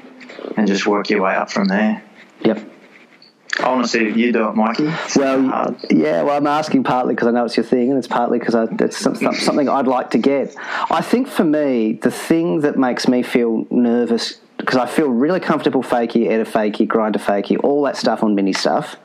and 0.56 0.66
just 0.66 0.86
work 0.86 1.10
your 1.10 1.22
way 1.22 1.34
up 1.34 1.50
from 1.50 1.66
there. 1.68 2.02
Yep. 2.42 2.75
I 3.60 3.68
want 3.70 3.84
to 3.84 3.88
see 3.88 4.06
if 4.06 4.16
you 4.16 4.32
do 4.32 4.48
it, 4.48 4.54
Mikey. 4.54 4.92
well, 5.16 5.76
yeah. 5.90 6.22
Well, 6.22 6.36
I'm 6.36 6.46
asking 6.46 6.84
partly 6.84 7.14
because 7.14 7.28
I 7.28 7.30
know 7.30 7.44
it's 7.44 7.56
your 7.56 7.64
thing, 7.64 7.90
and 7.90 7.98
it's 7.98 8.08
partly 8.08 8.38
because 8.38 8.54
it's 8.54 8.98
something 8.98 9.68
I'd 9.68 9.86
like 9.86 10.10
to 10.10 10.18
get. 10.18 10.54
I 10.58 11.00
think 11.00 11.28
for 11.28 11.44
me, 11.44 11.94
the 11.94 12.10
thing 12.10 12.60
that 12.60 12.78
makes 12.78 13.08
me 13.08 13.22
feel 13.22 13.66
nervous 13.70 14.40
because 14.58 14.76
I 14.76 14.86
feel 14.86 15.08
really 15.08 15.40
comfortable 15.40 15.82
fakie, 15.82 16.28
edit 16.28 16.48
fakie, 16.48 16.88
grinder 16.88 17.18
fakie, 17.18 17.62
all 17.62 17.82
that 17.84 17.96
stuff 17.96 18.22
on 18.22 18.34
mini 18.34 18.52
stuff. 18.52 18.96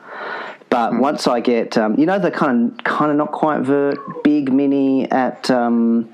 But 0.70 0.92
mm. 0.92 1.00
once 1.00 1.26
I 1.26 1.40
get, 1.40 1.76
um, 1.76 1.98
you 1.98 2.06
know, 2.06 2.18
the 2.18 2.30
kind 2.30 2.72
of 2.72 2.84
kind 2.84 3.10
of 3.10 3.16
not 3.16 3.32
quite 3.32 3.60
vert, 3.60 3.98
big 4.24 4.52
mini 4.52 5.10
at 5.10 5.50
um, 5.50 6.12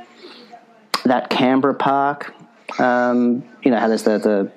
that 1.05 1.31
Canberra 1.31 1.74
Park. 1.74 2.35
Um, 2.79 3.44
you 3.62 3.70
know 3.70 3.79
how 3.79 3.88
there's 3.88 4.03
the 4.03 4.18
the 4.18 4.53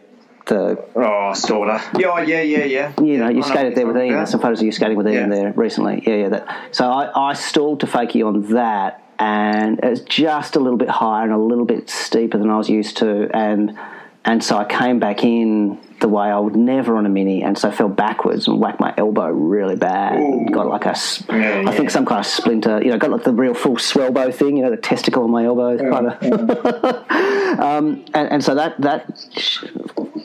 the 0.52 0.86
oh 0.96 1.34
sorta 1.34 1.82
yeah 1.98 2.22
yeah 2.22 2.42
yeah 2.42 2.66
yeah 2.66 2.94
you 3.02 3.18
know 3.18 3.30
you 3.30 3.42
skated 3.42 3.74
there 3.74 3.88
with 3.88 3.96
Ian 3.96 4.16
I 4.16 4.26
suppose 4.26 4.62
you 4.62 4.72
skating 4.74 4.98
with 4.98 5.08
Ian 5.08 5.32
yeah. 5.32 5.36
there 5.36 5.54
recently 5.54 6.04
yeah 6.06 6.16
yeah 6.16 6.30
that 6.30 6.76
so 6.76 6.92
I, 6.92 7.30
I 7.30 7.34
stalled 7.34 7.80
to 7.82 7.86
fakie 7.86 8.26
on 8.26 8.54
that 8.54 9.02
and 9.18 9.80
it's 9.82 10.02
just 10.02 10.58
a 10.58 10.60
little 10.60 10.78
bit 10.78 10.90
higher 10.90 11.24
and 11.24 11.32
a 11.32 11.38
little 11.38 11.64
bit 11.64 11.90
steeper 11.90 12.38
than 12.38 12.50
I 12.50 12.58
was 12.58 12.70
used 12.70 12.98
to 12.98 13.30
and 13.34 13.78
and 14.24 14.44
so 14.44 14.58
I 14.58 14.66
came 14.66 15.00
back 15.00 15.24
in 15.24 15.80
the 16.00 16.08
way 16.08 16.28
I 16.28 16.38
would 16.38 16.56
never 16.56 16.96
on 16.96 17.08
a 17.08 17.10
mini, 17.10 17.42
and 17.44 17.58
so 17.58 17.70
I 17.70 17.72
fell 17.72 17.90
backwards 17.90 18.48
and 18.48 18.60
whacked 18.60 18.80
my 18.80 18.94
elbow 18.96 19.28
really 19.30 19.76
bad. 19.76 20.20
Ooh. 20.20 20.46
Got 20.52 20.68
like 20.68 20.86
a, 20.86 20.96
yeah, 21.30 21.64
I 21.66 21.76
think 21.76 21.90
some 21.90 22.06
kind 22.06 22.20
of 22.20 22.28
splinter. 22.28 22.84
You 22.84 22.92
know, 22.92 22.98
got 23.00 23.10
like 23.10 23.24
the 23.24 23.34
real 23.34 23.56
full 23.56 23.80
swellbow 23.80 24.32
thing. 24.32 24.58
You 24.58 24.64
know, 24.64 24.70
the 24.70 24.78
testicle 24.78 25.24
on 25.24 25.32
my 25.32 25.46
elbow, 25.46 25.72
yeah, 25.72 25.90
kind 25.90 26.08
of. 26.08 27.60
um, 27.60 28.06
and, 28.14 28.32
and 28.32 28.44
so 28.44 28.54
that 28.54 28.80
that 28.82 29.08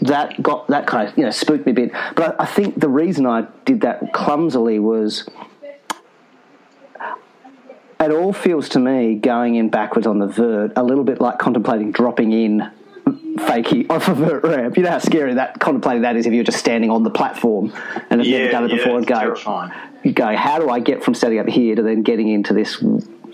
that 0.07 0.43
got 0.43 0.67
that 0.69 0.87
kind 0.87 1.09
of 1.09 1.17
you 1.17 1.25
know 1.25 1.31
spooked 1.31 1.67
me 1.67 1.73
a 1.73 1.75
bit. 1.75 1.93
But 2.15 2.39
I, 2.39 2.45
I 2.45 2.47
think 2.47 2.81
the 2.81 2.89
reason 2.89 3.27
I 3.27 3.47
did 3.65 3.83
that 3.83 4.13
clumsily 4.13 4.79
was 4.79 5.29
it 8.01 8.11
all 8.11 8.33
feels 8.33 8.69
to 8.71 8.79
me 8.79 9.15
going 9.15 9.55
in 9.55 9.69
backwards 9.69 10.07
on 10.07 10.19
the 10.19 10.27
vert 10.27 10.73
a 10.77 10.83
little 10.83 11.05
bit 11.05 11.21
like 11.21 11.39
contemplating 11.39 11.93
dropping 11.93 12.33
in 12.33 12.71
fakie 13.37 13.89
off 13.91 14.09
of 14.09 14.21
a 14.23 14.41
ramp. 14.41 14.77
You 14.77 14.83
know 14.83 14.91
how 14.91 14.99
scary 14.99 15.35
that 15.35 15.61
contemplating 15.61 16.03
that 16.03 16.17
is 16.17 16.27
if 16.27 16.33
you're 16.33 16.45
just 16.45 16.59
standing 16.59 16.91
on 16.91 17.03
the 17.03 17.11
platform 17.11 17.73
and 18.11 18.21
have 18.21 18.27
yeah, 18.27 18.39
never 18.39 18.51
done 18.51 18.65
it 18.65 18.71
yeah, 18.71 18.77
before 18.77 18.99
and 18.99 19.07
go, 19.07 19.19
terrifying. 19.19 19.73
you 20.03 20.13
go, 20.13 20.37
how 20.37 20.59
do 20.59 20.69
I 20.69 20.81
get 20.81 21.05
from 21.05 21.15
standing 21.15 21.41
up 21.41 21.49
here 21.49 21.75
to 21.75 21.83
then 21.83 22.03
getting 22.03 22.29
into 22.29 22.53
this 22.53 22.83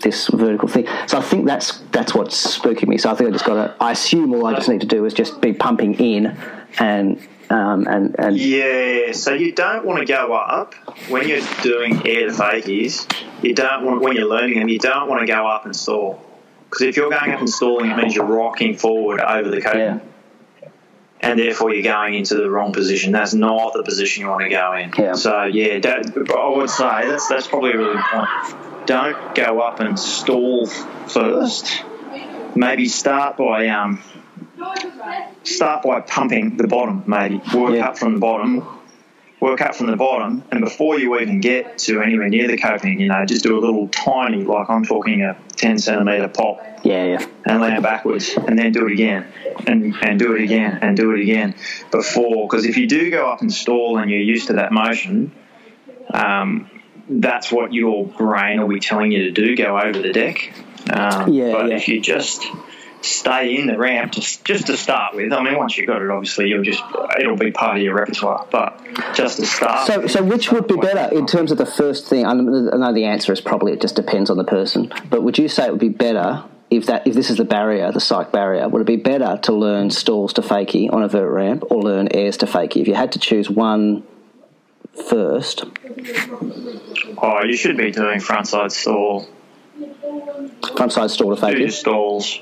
this 0.01 0.27
vertical 0.27 0.67
thing? 0.67 0.87
So 1.07 1.17
I 1.17 1.21
think 1.21 1.45
that's 1.45 1.79
that's 1.91 2.13
what's 2.13 2.57
spooking 2.57 2.87
me. 2.87 2.97
So 2.97 3.11
I 3.11 3.15
think 3.15 3.29
I 3.29 3.31
just 3.33 3.45
got 3.45 3.55
to. 3.55 3.75
I 3.83 3.91
assume 3.91 4.33
all 4.33 4.45
I 4.45 4.53
just 4.53 4.69
need 4.69 4.81
to 4.81 4.87
do 4.87 5.05
is 5.05 5.13
just 5.13 5.41
be 5.41 5.53
pumping 5.53 5.95
in 5.95 6.37
and 6.79 7.19
Um, 7.49 7.87
and, 7.87 8.15
and 8.17 8.37
Yeah, 8.37 9.11
so 9.11 9.33
you 9.33 9.51
don't 9.51 9.85
want 9.85 9.99
to 9.99 10.05
go 10.05 10.33
up 10.33 10.73
when 11.09 11.27
you're 11.27 11.45
doing 11.61 12.07
air 12.07 12.27
to 12.27 12.33
fakies. 12.33 13.05
You 13.43 13.53
don't 13.53 13.85
want 13.85 14.01
when 14.01 14.15
you're 14.15 14.29
learning 14.29 14.59
them. 14.59 14.69
You 14.69 14.79
don't 14.79 15.07
want 15.09 15.21
to 15.21 15.27
go 15.27 15.45
up 15.45 15.65
and 15.65 15.75
stall 15.75 16.23
because 16.69 16.87
if 16.87 16.95
you're 16.97 17.11
going 17.11 17.31
up 17.31 17.39
and 17.39 17.49
stalling, 17.49 17.91
it 17.91 17.97
means 17.97 18.15
you're 18.15 18.25
rocking 18.25 18.75
forward 18.77 19.19
over 19.19 19.49
the 19.49 19.61
coping, 19.61 20.01
yeah, 20.61 20.69
and 21.19 21.37
therefore 21.37 21.71
you're 21.73 21.83
going 21.83 22.15
into 22.15 22.35
the 22.35 22.49
wrong 22.49 22.73
position. 22.73 23.11
That's 23.11 23.33
not 23.35 23.73
the 23.73 23.83
position 23.83 24.23
you 24.23 24.29
want 24.29 24.43
to 24.43 24.49
go 24.49 24.73
in. 24.73 24.91
Yeah. 24.97 25.13
So 25.13 25.43
yeah, 25.43 25.79
that, 25.79 26.17
I 26.35 26.57
would 26.57 26.69
say 26.69 27.09
that's 27.09 27.27
that's 27.27 27.47
probably 27.47 27.73
a 27.73 27.77
really 27.77 27.95
good 27.95 28.05
point. 28.11 28.87
Don't 28.87 29.35
go 29.35 29.59
up 29.59 29.79
and 29.79 29.99
stall 29.99 30.65
first. 30.65 31.83
Maybe 32.55 32.87
start 32.87 33.37
by 33.37 33.67
um, 33.67 34.01
start 35.43 35.83
by 35.83 36.01
pumping 36.01 36.57
the 36.57 36.67
bottom. 36.67 37.03
Maybe 37.07 37.41
work 37.55 37.73
Yeah. 37.75 37.87
up 37.87 37.97
from 37.97 38.13
the 38.15 38.19
bottom. 38.19 38.63
Work 39.39 39.59
up 39.59 39.75
from 39.75 39.87
the 39.87 39.97
bottom, 39.97 40.41
and 40.51 40.61
before 40.61 40.97
you 40.97 41.19
even 41.19 41.41
get 41.41 41.77
to 41.79 42.01
anywhere 42.01 42.29
near 42.29 42.47
the 42.47 42.55
coping, 42.57 43.01
you 43.01 43.09
know, 43.09 43.25
just 43.25 43.43
do 43.43 43.57
a 43.57 43.59
little 43.59 43.89
tiny, 43.89 44.41
like 44.45 44.69
I'm 44.69 44.85
talking 44.85 45.21
a 45.21 45.35
10 45.57 45.79
centimeter 45.79 46.29
pop, 46.29 46.65
yeah, 46.83 47.03
yeah, 47.03 47.25
and 47.45 47.59
land 47.59 47.83
backwards, 47.83 48.37
and 48.37 48.57
then 48.57 48.71
do 48.71 48.85
it 48.87 48.93
again, 48.93 49.25
and, 49.67 49.95
and 50.01 50.17
do 50.17 50.33
it 50.35 50.43
again, 50.43 50.79
and 50.81 50.95
do 50.95 51.11
it 51.11 51.19
again 51.19 51.55
before. 51.91 52.47
Because 52.47 52.63
if 52.65 52.77
you 52.77 52.87
do 52.87 53.11
go 53.11 53.29
up 53.29 53.41
and 53.41 53.51
stall 53.53 53.97
and 53.97 54.09
you're 54.09 54.21
used 54.21 54.47
to 54.47 54.53
that 54.53 54.71
motion, 54.71 55.33
um, 56.13 56.69
that's 57.09 57.51
what 57.51 57.73
your 57.73 58.05
brain 58.05 58.61
will 58.61 58.69
be 58.69 58.79
telling 58.79 59.11
you 59.11 59.23
to 59.25 59.31
do 59.31 59.57
go 59.57 59.77
over 59.77 59.99
the 60.01 60.13
deck. 60.13 60.53
Um, 60.89 61.33
Yeah, 61.33 61.51
but 61.51 61.67
yeah. 61.69 61.75
if 61.75 61.89
you 61.89 61.99
just 61.99 62.45
stay 63.03 63.55
in 63.57 63.67
the 63.67 63.77
ramp 63.77 64.13
just, 64.13 64.43
just 64.45 64.67
to 64.67 64.77
start 64.77 65.15
with, 65.15 65.31
I 65.33 65.43
mean, 65.43 65.57
once 65.57 65.77
you've 65.77 65.87
got 65.87 66.01
it, 66.01 66.09
obviously, 66.09 66.47
you'll 66.49 66.63
just 66.63 66.81
it'll 67.19 67.35
be 67.37 67.51
part 67.51 67.77
of 67.77 67.83
your 67.83 67.93
repertoire. 67.95 68.47
But 68.51 68.79
just 69.13 69.37
to 69.39 69.45
start. 69.45 69.87
So, 69.87 70.07
so 70.07 70.23
which 70.23 70.51
would 70.51 70.67
be 70.67 70.75
better 70.75 71.13
in 71.15 71.25
terms 71.27 71.51
of 71.51 71.57
the 71.57 71.65
first 71.65 72.07
thing? 72.07 72.25
I 72.25 72.33
know 72.33 72.93
the 72.93 73.05
answer 73.05 73.31
is 73.33 73.41
probably 73.41 73.73
it 73.73 73.81
just 73.81 73.95
depends 73.95 74.29
on 74.29 74.37
the 74.37 74.43
person. 74.43 74.91
But 75.09 75.23
would 75.23 75.37
you 75.37 75.47
say 75.47 75.65
it 75.67 75.71
would 75.71 75.79
be 75.79 75.89
better 75.89 76.43
if 76.69 76.85
that 76.87 77.05
if 77.05 77.13
this 77.13 77.29
is 77.29 77.37
the 77.37 77.45
barrier, 77.45 77.91
the 77.91 77.99
psych 77.99 78.31
barrier? 78.31 78.67
Would 78.69 78.81
it 78.81 78.85
be 78.87 78.95
better 78.97 79.37
to 79.43 79.53
learn 79.53 79.89
stalls 79.89 80.33
to 80.33 80.41
fakie 80.41 80.91
on 80.91 81.03
a 81.03 81.07
vert 81.07 81.29
ramp 81.29 81.63
or 81.69 81.81
learn 81.81 82.07
airs 82.13 82.37
to 82.37 82.45
fakie? 82.45 82.77
If 82.81 82.87
you 82.87 82.95
had 82.95 83.11
to 83.13 83.19
choose 83.19 83.49
one 83.49 84.03
first, 85.09 85.65
Oh, 87.17 87.43
you 87.43 87.55
should 87.57 87.77
be 87.77 87.91
doing 87.91 88.19
frontside 88.19 88.71
stall. 88.71 89.27
frontside 90.61 91.09
stall 91.09 91.35
to 91.35 91.41
Do 91.53 91.59
your 91.59 91.69
fakie. 91.69 91.71
stalls. 91.71 92.39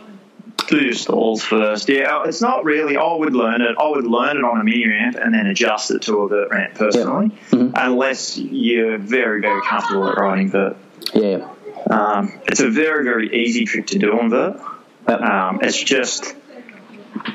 Do 0.71 0.93
stalls 0.93 1.43
first. 1.43 1.89
Yeah, 1.89 2.23
it's 2.25 2.41
not 2.41 2.63
really. 2.63 2.95
I 2.95 3.13
would 3.13 3.33
learn 3.35 3.61
it. 3.61 3.75
I 3.77 3.89
would 3.89 4.05
learn 4.07 4.37
it 4.37 4.43
on 4.45 4.61
a 4.61 4.63
mini 4.63 4.87
ramp 4.87 5.17
and 5.21 5.33
then 5.33 5.45
adjust 5.47 5.91
it 5.91 6.03
to 6.03 6.19
a 6.19 6.27
vert 6.29 6.49
ramp 6.49 6.75
personally, 6.75 7.31
unless 7.51 8.37
you're 8.37 8.97
very, 8.97 9.41
very 9.41 9.61
comfortable 9.63 10.07
at 10.09 10.17
riding 10.17 10.49
vert. 10.49 10.77
Yeah, 11.13 11.49
Um, 11.89 12.39
it's 12.47 12.61
a 12.61 12.69
very, 12.69 13.03
very 13.03 13.43
easy 13.45 13.65
trick 13.65 13.87
to 13.87 13.99
do 13.99 14.17
on 14.17 14.29
vert. 14.29 14.61
Yep. 15.09 15.21
Um, 15.21 15.59
it's 15.61 15.81
just 15.83 16.33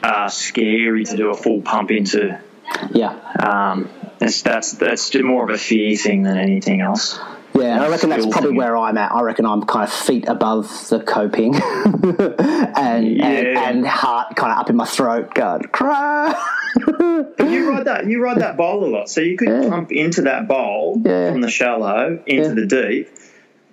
uh, 0.02 0.28
scary 0.30 1.04
to 1.04 1.16
do 1.16 1.30
a 1.30 1.34
full 1.34 1.60
pump 1.60 1.90
into. 1.90 2.40
yeah, 2.90 3.10
Um, 3.38 3.90
it's, 4.18 4.40
that's 4.42 4.72
that's 4.72 5.14
more 5.14 5.44
of 5.44 5.50
a 5.50 5.58
fear 5.58 5.94
thing 5.96 6.22
than 6.22 6.38
anything 6.38 6.80
else. 6.80 7.18
Yeah. 7.54 7.82
I 7.82 7.88
reckon 7.88 8.10
that's 8.10 8.26
probably 8.26 8.52
where 8.56 8.76
I'm 8.76 8.98
at. 8.98 9.12
I 9.12 9.22
reckon 9.22 9.46
I'm 9.46 9.62
kind 9.64 9.84
of 9.86 9.92
feet 9.92 10.24
above 10.28 10.88
the 10.88 11.00
coping, 11.00 11.54
and, 12.00 12.76
and 12.76 13.16
Yeah. 13.16 13.68
and 13.68 13.86
heart 13.86 14.36
kind 14.36 14.52
of 14.52 14.58
up 14.58 14.70
in 14.70 14.76
my 14.76 14.86
throat, 14.86 15.34
going 15.34 15.62
cry. 15.72 16.34
You 16.76 17.70
ride 17.70 17.84
that. 17.86 18.06
You 18.06 18.22
ride 18.22 18.38
that 18.40 18.56
bowl 18.56 18.84
a 18.84 18.88
lot, 18.90 19.08
so 19.08 19.20
you 19.20 19.36
could 19.36 19.48
Yeah. 19.48 19.68
pump 19.68 19.92
into 19.92 20.22
that 20.22 20.46
bowl 20.48 21.00
Yeah. 21.04 21.32
from 21.32 21.40
the 21.40 21.50
shallow 21.50 22.18
into 22.26 22.54
the 22.54 22.66
deep. 22.66 23.08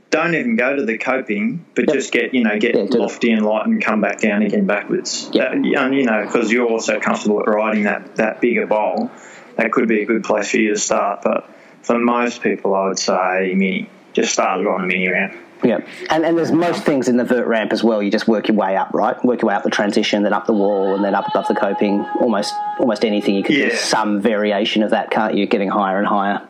Don't 0.10 0.36
even 0.36 0.56
go 0.56 0.76
to 0.76 0.86
the 0.86 0.98
coping, 1.00 1.66
but 1.76 1.88
Yep. 1.88 1.96
just 1.96 2.12
get 2.14 2.34
you 2.36 2.44
know 2.44 2.58
get 2.60 2.76
it. 2.76 2.94
lofty 2.94 3.32
and 3.32 3.44
light 3.46 3.66
and 3.66 3.84
come 3.84 4.00
back 4.00 4.20
down 4.20 4.44
again 4.44 4.66
backwards. 4.66 5.30
Yep. 5.34 5.44
That- 5.52 5.54
and, 5.54 5.96
you 5.96 6.06
know 6.06 6.22
because 6.26 6.52
you're 6.52 6.68
also 6.68 7.00
comfortable 7.00 7.40
at 7.42 7.48
riding 7.48 7.84
that 7.86 8.16
that 8.18 8.40
bigger 8.40 8.68
bowl, 8.68 9.10
that 9.58 9.72
could 9.72 9.88
be 9.88 10.02
a 10.02 10.06
good 10.06 10.24
place 10.24 10.52
for 10.52 10.58
you 10.58 10.70
to 10.76 10.80
start. 10.80 11.22
But 11.24 11.50
for 11.84 12.00
most 12.00 12.42
people, 12.42 12.74
I 12.74 12.88
would 12.88 13.00
say 13.00 13.54
mini. 13.56 13.90
Just 14.14 14.34
start 14.34 14.62
it 14.62 14.68
on 14.68 14.84
a 14.84 14.88
mini 14.88 15.10
ramp. 15.10 15.36
Yeah, 15.64 15.80
and 16.10 16.26
and 16.26 16.38
there's 16.38 16.52
most 16.52 16.84
things 16.84 17.08
in 17.08 17.18
the 17.18 17.24
vert 17.24 17.48
ramp 17.48 17.72
as 17.72 17.84
well. 17.84 18.04
You 18.04 18.12
just 18.12 18.28
work 18.28 18.48
your 18.48 18.58
way 18.58 18.76
up, 18.76 18.94
right? 18.94 19.24
Work 19.24 19.42
your 19.42 19.50
way 19.50 19.56
up 19.56 19.64
the 19.64 19.70
transition, 19.70 20.24
then 20.24 20.34
up 20.34 20.46
the 20.46 20.54
wall, 20.54 20.94
and 20.94 21.04
then 21.04 21.16
up 21.16 21.28
above 21.28 21.48
the 21.48 21.56
coping. 21.56 22.02
Almost 22.20 22.54
almost 22.80 23.06
anything 23.06 23.36
you 23.36 23.44
could 23.44 23.56
do 23.56 23.72
some 23.72 24.22
variation 24.22 24.84
of 24.84 24.92
that, 24.92 25.10
can't 25.10 25.36
you? 25.36 25.46
Getting 25.46 25.70
higher 25.70 25.98
and 25.98 26.08
higher. 26.08 26.48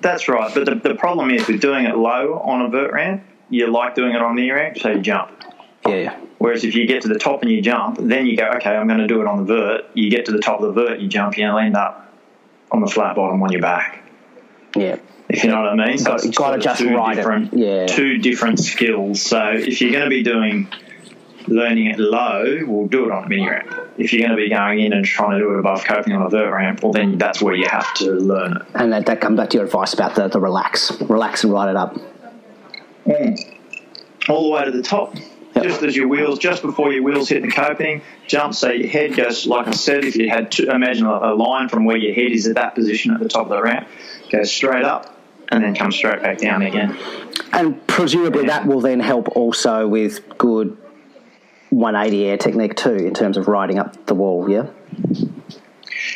That's 0.00 0.28
right. 0.28 0.52
But 0.54 0.66
the, 0.66 0.74
the 0.74 0.94
problem 0.94 1.30
is 1.30 1.46
with 1.48 1.60
doing 1.60 1.86
it 1.86 1.96
low 1.96 2.38
on 2.44 2.62
a 2.62 2.68
vert 2.68 2.92
ramp, 2.92 3.24
you 3.48 3.66
like 3.68 3.94
doing 3.94 4.14
it 4.14 4.20
on 4.20 4.32
a 4.32 4.34
mini 4.34 4.50
ramp, 4.50 4.78
so 4.78 4.90
you 4.90 5.00
jump. 5.00 5.30
Yeah, 5.86 6.16
Whereas 6.42 6.64
if 6.64 6.74
you 6.74 6.86
get 6.86 7.02
to 7.02 7.08
the 7.08 7.20
top 7.20 7.42
and 7.42 7.50
you 7.50 7.62
jump, 7.62 7.98
then 8.00 8.26
you 8.26 8.36
go, 8.36 8.50
okay, 8.56 8.70
I'm 8.70 8.88
going 8.88 8.98
to 8.98 9.06
do 9.06 9.20
it 9.20 9.28
on 9.28 9.38
the 9.38 9.44
vert. 9.44 9.84
You 9.94 10.10
get 10.10 10.26
to 10.26 10.32
the 10.32 10.40
top 10.40 10.60
of 10.60 10.74
the 10.74 10.82
vert, 10.82 10.98
you 10.98 11.06
jump, 11.06 11.36
you'll 11.38 11.56
end 11.56 11.76
up 11.76 12.12
on 12.72 12.80
the 12.80 12.88
flat 12.88 13.14
bottom 13.14 13.40
on 13.40 13.52
your 13.52 13.60
back. 13.60 14.01
Yeah, 14.76 14.96
If 15.28 15.44
you 15.44 15.50
know 15.50 15.60
what 15.62 15.68
I 15.80 15.86
mean. 15.86 15.98
So 15.98 16.10
Got- 16.12 16.24
it's 16.24 16.38
gotta 16.38 16.58
just 16.58 16.80
two 16.80 16.94
ride 16.96 17.12
it. 17.12 17.16
different, 17.16 17.52
Yeah. 17.54 17.86
two 17.86 18.18
different 18.18 18.58
skills. 18.60 19.22
So 19.22 19.50
if 19.54 19.80
you're 19.80 19.92
going 19.92 20.04
to 20.04 20.10
be 20.10 20.22
doing 20.22 20.68
learning 21.48 21.86
it 21.86 21.98
low, 21.98 22.60
we'll 22.66 22.86
do 22.86 23.04
it 23.06 23.10
on 23.10 23.24
a 23.24 23.28
mini 23.28 23.48
ramp. 23.48 23.68
If 23.98 24.12
you're 24.12 24.20
going 24.26 24.30
to 24.30 24.42
be 24.42 24.48
going 24.48 24.78
in 24.80 24.92
and 24.92 25.04
trying 25.04 25.32
to 25.32 25.38
do 25.38 25.54
it 25.54 25.58
above 25.58 25.84
coping 25.84 26.12
on 26.14 26.22
a 26.22 26.28
vert 26.28 26.52
ramp, 26.52 26.82
well, 26.82 26.92
then 26.92 27.18
that's 27.18 27.42
where 27.42 27.54
you 27.54 27.66
have 27.68 27.92
to 27.94 28.12
learn 28.12 28.56
it. 28.58 28.62
and 28.74 28.92
that, 28.92 29.06
that 29.06 29.20
comes 29.20 29.36
back 29.38 29.50
to 29.50 29.56
your 29.58 29.66
advice 29.66 29.92
about 29.92 30.14
the, 30.14 30.28
the 30.28 30.38
relax, 30.40 30.92
relax 31.02 31.42
and 31.44 31.52
ride 31.52 31.70
it 31.70 31.76
up. 31.76 31.96
Mm. 33.06 33.36
all 34.28 34.44
the 34.44 34.48
way 34.50 34.64
to 34.64 34.70
the 34.70 34.82
top. 34.82 35.16
Yep. 35.54 35.64
Just 35.64 35.82
as 35.82 35.96
your 35.96 36.08
wheels, 36.08 36.38
just 36.38 36.62
before 36.62 36.92
your 36.92 37.02
wheels 37.02 37.28
hit 37.28 37.42
the 37.42 37.50
coping, 37.50 38.00
jump 38.26 38.54
so 38.54 38.70
your 38.70 38.88
head 38.88 39.14
goes, 39.16 39.46
like 39.46 39.66
I 39.68 39.72
said, 39.72 40.04
if 40.04 40.16
you 40.16 40.30
had 40.30 40.52
to 40.52 40.70
imagine 40.70 41.04
a 41.06 41.34
line 41.34 41.68
from 41.68 41.84
where 41.84 41.96
your 41.96 42.14
head 42.14 42.30
is 42.32 42.46
at 42.46 42.54
that 42.54 42.74
position 42.74 43.12
at 43.12 43.20
the 43.20 43.28
top 43.28 43.42
of 43.42 43.48
the 43.50 43.60
ramp, 43.60 43.86
goes 44.32 44.50
straight 44.50 44.84
up 44.84 45.16
and 45.48 45.62
then 45.62 45.74
comes 45.74 45.94
straight 45.94 46.22
back 46.22 46.38
down 46.38 46.62
again. 46.62 46.98
And 47.52 47.86
presumably 47.86 48.46
that 48.46 48.66
will 48.66 48.80
then 48.80 49.00
help 49.00 49.28
also 49.36 49.86
with 49.86 50.38
good 50.38 50.76
180 51.70 52.24
air 52.26 52.36
technique 52.36 52.74
too, 52.74 52.96
in 52.96 53.14
terms 53.14 53.36
of 53.36 53.48
riding 53.48 53.78
up 53.78 54.06
the 54.06 54.14
wall. 54.14 54.48
Yeah. 54.48 54.68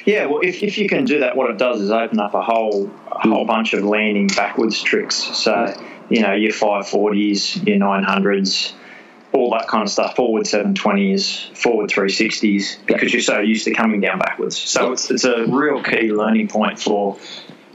Yeah, 0.05 0.27
well, 0.27 0.41
if, 0.43 0.63
if 0.63 0.79
you 0.79 0.89
can 0.89 1.05
do 1.05 1.21
that, 1.21 1.37
what 1.37 1.51
it 1.51 1.59
does 1.59 1.81
is 1.81 1.91
open 1.91 2.21
up 2.21 2.35
a 2.35 2.43
whole 2.43 2.91
a 3.11 3.29
whole 3.29 3.45
bunch 3.45 3.73
of 3.73 3.83
landing 3.83 4.29
backwards 4.29 4.83
tricks. 4.83 5.17
So, 5.17 5.75
you 6.09 6.23
know, 6.23 6.33
your 6.33 6.53
540s, 6.53 7.67
your 7.67 7.79
900s, 7.79 8.73
all 9.33 9.51
that 9.51 9.69
kind 9.69 9.83
of 9.83 9.91
stuff, 9.91 10.17
forward 10.17 10.45
720s, 10.45 11.57
forward 11.57 11.91
360s, 11.91 12.87
because 12.87 13.13
you're 13.13 13.23
so 13.23 13.41
used 13.41 13.65
to 13.65 13.75
coming 13.75 14.01
down 14.01 14.19
backwards. 14.19 14.57
So 14.57 14.93
it's, 14.93 15.11
it's 15.11 15.25
a 15.25 15.47
real 15.47 15.83
key 15.83 16.13
learning 16.13 16.49
point 16.49 16.79
for 16.79 17.19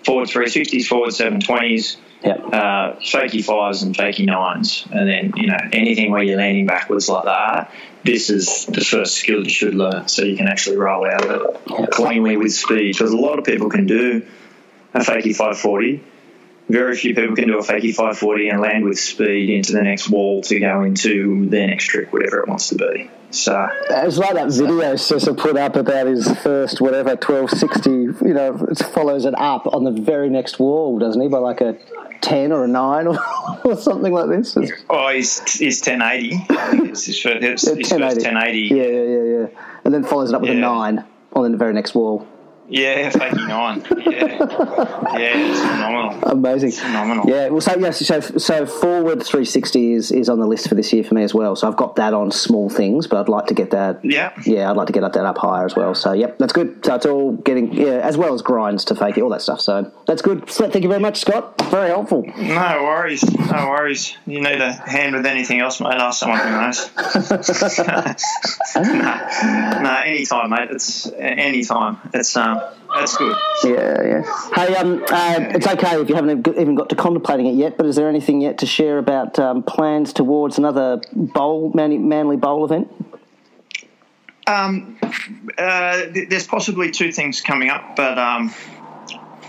forward 0.05 0.27
360s, 0.27 0.85
forward 0.87 1.11
720s, 1.11 1.97
Yeah. 2.23 2.33
uh, 2.33 2.95
fakie 2.99 3.43
fives 3.43 3.81
and 3.83 3.95
fakie 3.95 4.25
nines, 4.25 4.85
and 4.91 5.07
then 5.07 5.33
you 5.35 5.47
know 5.47 5.57
anything 5.73 6.11
where 6.11 6.21
you're 6.21 6.37
landing 6.37 6.65
backwards 6.67 7.09
like 7.09 7.25
that. 7.25 7.71
This 8.03 8.29
is 8.29 8.65
the 8.65 8.81
first 8.81 9.15
skill 9.15 9.43
you 9.43 9.49
should 9.49 9.75
learn, 9.75 10.07
so 10.07 10.23
you 10.23 10.35
can 10.37 10.47
actually 10.47 10.77
roll 10.77 11.05
out 11.05 11.25
of 11.25 11.55
it 11.75 11.91
cleanly 11.91 12.37
with 12.37 12.53
speed. 12.53 12.93
Because 12.93 13.11
a 13.11 13.17
lot 13.17 13.39
of 13.39 13.45
people 13.45 13.69
can 13.69 13.85
do 13.85 14.23
a 14.93 14.99
fakie 14.99 15.35
540. 15.35 16.03
Very 16.71 16.95
few 16.95 17.13
people 17.13 17.35
can 17.35 17.47
do 17.47 17.59
a 17.59 17.61
fakie 17.61 17.93
540 17.93 18.49
and 18.49 18.61
land 18.61 18.85
with 18.85 18.97
speed 18.97 19.49
into 19.49 19.73
the 19.73 19.81
next 19.81 20.09
wall 20.09 20.41
to 20.43 20.59
go 20.59 20.83
into 20.83 21.47
their 21.49 21.67
next 21.67 21.85
trick, 21.85 22.13
whatever 22.13 22.39
it 22.39 22.47
wants 22.47 22.69
to 22.69 22.75
be. 22.75 23.09
So 23.31 23.67
It's 23.89 24.17
like 24.17 24.35
that 24.35 24.51
video 24.51 24.93
Sessa 24.95 25.37
put 25.37 25.57
up 25.57 25.75
about 25.75 26.07
his 26.07 26.29
first 26.39 26.81
whatever 26.81 27.15
twelve 27.15 27.49
sixty. 27.49 27.89
You 27.89 28.15
know, 28.21 28.67
it 28.69 28.77
follows 28.93 29.25
it 29.25 29.33
up 29.37 29.67
on 29.67 29.83
the 29.83 29.91
very 29.91 30.29
next 30.29 30.59
wall, 30.59 30.99
doesn't 30.99 31.21
he? 31.21 31.27
By 31.29 31.37
like 31.37 31.61
a 31.61 31.77
ten 32.21 32.51
or 32.51 32.65
a 32.65 32.67
nine 32.67 33.07
or, 33.07 33.17
or 33.65 33.75
something 33.77 34.13
like 34.13 34.29
this. 34.29 34.55
It's, 34.57 34.71
Oh, 34.89 35.09
he's, 35.09 35.39
he's 35.57 35.79
1080. 35.79 36.45
It's 36.89 37.05
his 37.05 37.19
first, 37.19 37.43
it's 37.43 37.67
his 37.67 37.89
first 37.89 38.17
1080. 38.17 38.59
Yeah, 38.59 38.75
yeah, 38.75 38.83
yeah, 38.83 39.23
yeah. 39.23 39.47
And 39.83 39.93
then 39.93 40.03
follows 40.03 40.29
it 40.29 40.35
up 40.35 40.41
with 40.41 40.51
a 40.51 40.55
nine 40.55 41.03
on 41.33 41.51
the 41.51 41.57
very 41.57 41.73
next 41.73 41.95
wall. 41.95 42.27
Yeah, 42.71 43.09
fakie 43.11 43.47
nine. 43.49 43.85
Yeah, 44.11 45.19
yeah, 45.19 45.51
it's 45.51 45.59
phenomenal. 45.59 46.23
Amazing, 46.23 46.69
it's 46.69 46.79
phenomenal. 46.79 47.29
Yeah, 47.29 47.49
well, 47.49 47.59
so 47.59 47.77
yes, 47.77 48.05
so 48.05 48.21
so 48.21 48.65
forward 48.65 49.21
three 49.23 49.43
sixty 49.43 49.91
is 49.91 50.09
is 50.09 50.29
on 50.29 50.39
the 50.39 50.47
list 50.47 50.69
for 50.69 50.75
this 50.75 50.93
year 50.93 51.03
for 51.03 51.13
me 51.13 51.23
as 51.23 51.33
well. 51.33 51.57
So 51.57 51.67
I've 51.67 51.75
got 51.75 51.97
that 51.97 52.13
on 52.13 52.31
small 52.31 52.69
things, 52.69 53.07
but 53.07 53.19
I'd 53.19 53.27
like 53.27 53.47
to 53.47 53.53
get 53.53 53.71
that. 53.71 54.05
Yeah, 54.05 54.31
yeah, 54.45 54.71
I'd 54.71 54.77
like 54.77 54.87
to 54.87 54.93
get 54.93 55.01
that 55.01 55.17
up 55.17 55.37
higher 55.37 55.65
as 55.65 55.75
well. 55.75 55.93
So 55.93 56.13
yep, 56.13 56.37
that's 56.37 56.53
good. 56.53 56.85
So 56.85 56.95
it's 56.95 57.05
all 57.05 57.33
getting 57.33 57.73
yeah, 57.73 57.99
as 57.99 58.15
well 58.15 58.33
as 58.33 58.41
grinds 58.41 58.85
to 58.85 58.95
fake 58.95 59.17
it, 59.17 59.21
all 59.21 59.29
that 59.31 59.41
stuff. 59.41 59.59
So 59.59 59.91
that's 60.07 60.21
good. 60.21 60.47
Thank 60.47 60.81
you 60.81 60.87
very 60.89 61.01
much, 61.01 61.19
Scott. 61.19 61.61
Very 61.71 61.89
helpful. 61.89 62.23
No 62.37 62.83
worries, 62.83 63.29
no 63.37 63.67
worries. 63.69 64.15
You 64.25 64.41
need 64.41 64.61
a 64.61 64.71
hand 64.71 65.13
with 65.13 65.25
anything 65.25 65.59
else, 65.59 65.81
mate? 65.81 65.95
Ask 65.95 66.21
someone 66.21 66.39
who 66.39 66.51
knows. 66.51 66.89
no, 68.75 69.81
no, 69.81 70.01
anytime, 70.05 70.51
mate. 70.51 70.69
It's 70.71 71.11
anytime. 71.11 71.97
It's 72.13 72.37
um, 72.37 72.60
that's 72.93 73.17
good. 73.17 73.37
Yeah, 73.63 74.01
yeah. 74.03 74.49
Hey, 74.53 74.75
um, 74.75 75.03
uh, 75.09 75.35
it's 75.49 75.67
okay 75.67 76.01
if 76.01 76.09
you 76.09 76.15
haven't 76.15 76.47
even 76.47 76.75
got 76.75 76.89
to 76.89 76.95
contemplating 76.95 77.45
it 77.47 77.55
yet. 77.55 77.77
But 77.77 77.85
is 77.85 77.95
there 77.95 78.09
anything 78.09 78.41
yet 78.41 78.57
to 78.59 78.65
share 78.65 78.97
about 78.97 79.39
um, 79.39 79.63
plans 79.63 80.13
towards 80.13 80.57
another 80.57 81.01
bowl, 81.13 81.71
Manly, 81.73 81.97
Manly 81.97 82.37
Bowl 82.37 82.65
event? 82.65 82.91
Um, 84.47 84.97
uh, 85.57 86.03
there's 86.11 86.47
possibly 86.47 86.91
two 86.91 87.11
things 87.11 87.41
coming 87.41 87.69
up, 87.69 87.95
but 87.95 88.17
um, 88.17 88.53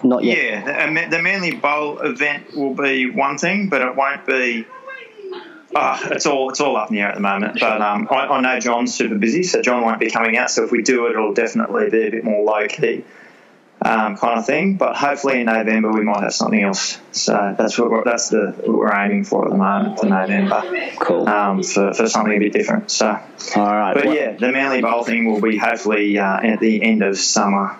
not 0.04 0.22
yet. 0.22 0.38
Yeah, 0.38 1.08
the 1.08 1.22
Manly 1.22 1.52
Bowl 1.52 1.98
event 1.98 2.54
will 2.56 2.74
be 2.74 3.10
one 3.10 3.38
thing, 3.38 3.68
but 3.68 3.82
it 3.82 3.96
won't 3.96 4.26
be. 4.26 4.66
Oh, 5.74 6.08
it's 6.10 6.26
all 6.26 6.50
it's 6.50 6.60
all 6.60 6.76
up 6.76 6.90
in 6.90 6.96
the 6.96 7.02
air 7.02 7.08
at 7.08 7.14
the 7.14 7.20
moment. 7.20 7.58
But 7.60 7.80
um, 7.80 8.08
I, 8.10 8.26
I, 8.26 8.40
know 8.40 8.60
John's 8.60 8.94
super 8.94 9.14
busy, 9.16 9.42
so 9.42 9.62
John 9.62 9.82
won't 9.82 10.00
be 10.00 10.10
coming 10.10 10.36
out. 10.36 10.50
So 10.50 10.64
if 10.64 10.70
we 10.70 10.82
do 10.82 11.06
it, 11.06 11.10
it'll 11.12 11.34
definitely 11.34 11.88
be 11.90 12.06
a 12.06 12.10
bit 12.10 12.24
more 12.24 12.44
low 12.44 12.68
key 12.68 13.04
um, 13.84 14.16
kind 14.16 14.38
of 14.38 14.46
thing. 14.46 14.76
But 14.76 14.96
hopefully 14.96 15.40
in 15.40 15.46
November 15.46 15.90
we 15.90 16.02
might 16.02 16.22
have 16.22 16.34
something 16.34 16.62
else. 16.62 16.98
So 17.12 17.54
that's 17.56 17.78
what 17.78 17.90
we're, 17.90 18.04
that's 18.04 18.28
the 18.28 18.54
what 18.58 18.78
we're 18.78 18.94
aiming 18.94 19.24
for 19.24 19.44
at 19.44 19.50
the 19.50 19.56
moment 19.56 19.98
for 19.98 20.06
November. 20.06 20.62
Cool. 21.00 21.28
Um, 21.28 21.62
for, 21.62 21.92
for 21.94 22.08
something 22.08 22.36
a 22.36 22.38
bit 22.38 22.52
different. 22.52 22.90
So 22.90 23.06
all 23.08 23.74
right. 23.74 23.94
But 23.94 24.06
well, 24.06 24.14
yeah, 24.14 24.32
the 24.32 24.52
Manly 24.52 24.82
Bowl 24.82 25.04
thing 25.04 25.24
will 25.30 25.40
be 25.40 25.56
hopefully 25.56 26.18
uh, 26.18 26.40
at 26.40 26.60
the 26.60 26.82
end 26.82 27.02
of 27.02 27.18
summer, 27.18 27.76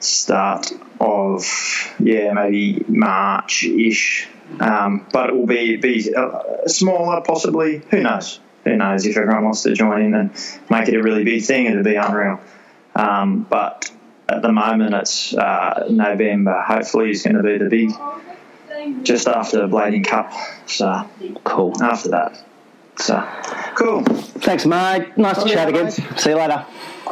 start 0.00 0.72
of 1.00 1.44
yeah 1.98 2.32
maybe 2.32 2.84
March 2.88 3.64
ish. 3.64 4.28
Um, 4.60 5.06
but 5.12 5.30
it 5.30 5.36
will 5.36 5.46
be 5.46 5.76
be 5.76 6.14
uh, 6.14 6.66
smaller, 6.66 7.20
possibly. 7.20 7.82
Who 7.90 8.00
knows? 8.00 8.40
Who 8.64 8.76
knows 8.76 9.06
if 9.06 9.16
everyone 9.16 9.44
wants 9.44 9.62
to 9.62 9.72
join 9.72 10.02
in 10.02 10.14
and 10.14 10.30
make 10.70 10.88
it 10.88 10.96
a 10.96 11.02
really 11.02 11.24
big 11.24 11.44
thing? 11.44 11.66
it'll 11.66 11.82
be 11.82 11.94
unreal. 11.94 12.40
Um, 12.94 13.46
but 13.48 13.90
at 14.28 14.42
the 14.42 14.52
moment, 14.52 14.94
it's 14.94 15.34
uh, 15.34 15.86
November. 15.90 16.60
Hopefully, 16.60 17.10
is 17.10 17.22
going 17.22 17.36
to 17.36 17.42
be 17.42 17.58
the 17.58 17.68
big 17.68 19.04
just 19.04 19.26
after 19.28 19.58
the 19.58 19.68
Blading 19.68 20.06
Cup. 20.06 20.32
So 20.66 21.08
cool. 21.44 21.82
After 21.82 22.10
that. 22.10 22.44
So 22.96 23.26
cool. 23.76 24.02
Thanks, 24.04 24.66
mate. 24.66 25.16
Nice 25.16 25.42
to 25.42 25.48
chat 25.48 25.68
again. 25.68 25.90
See 25.90 26.30
you 26.30 26.36
later. 26.36 26.66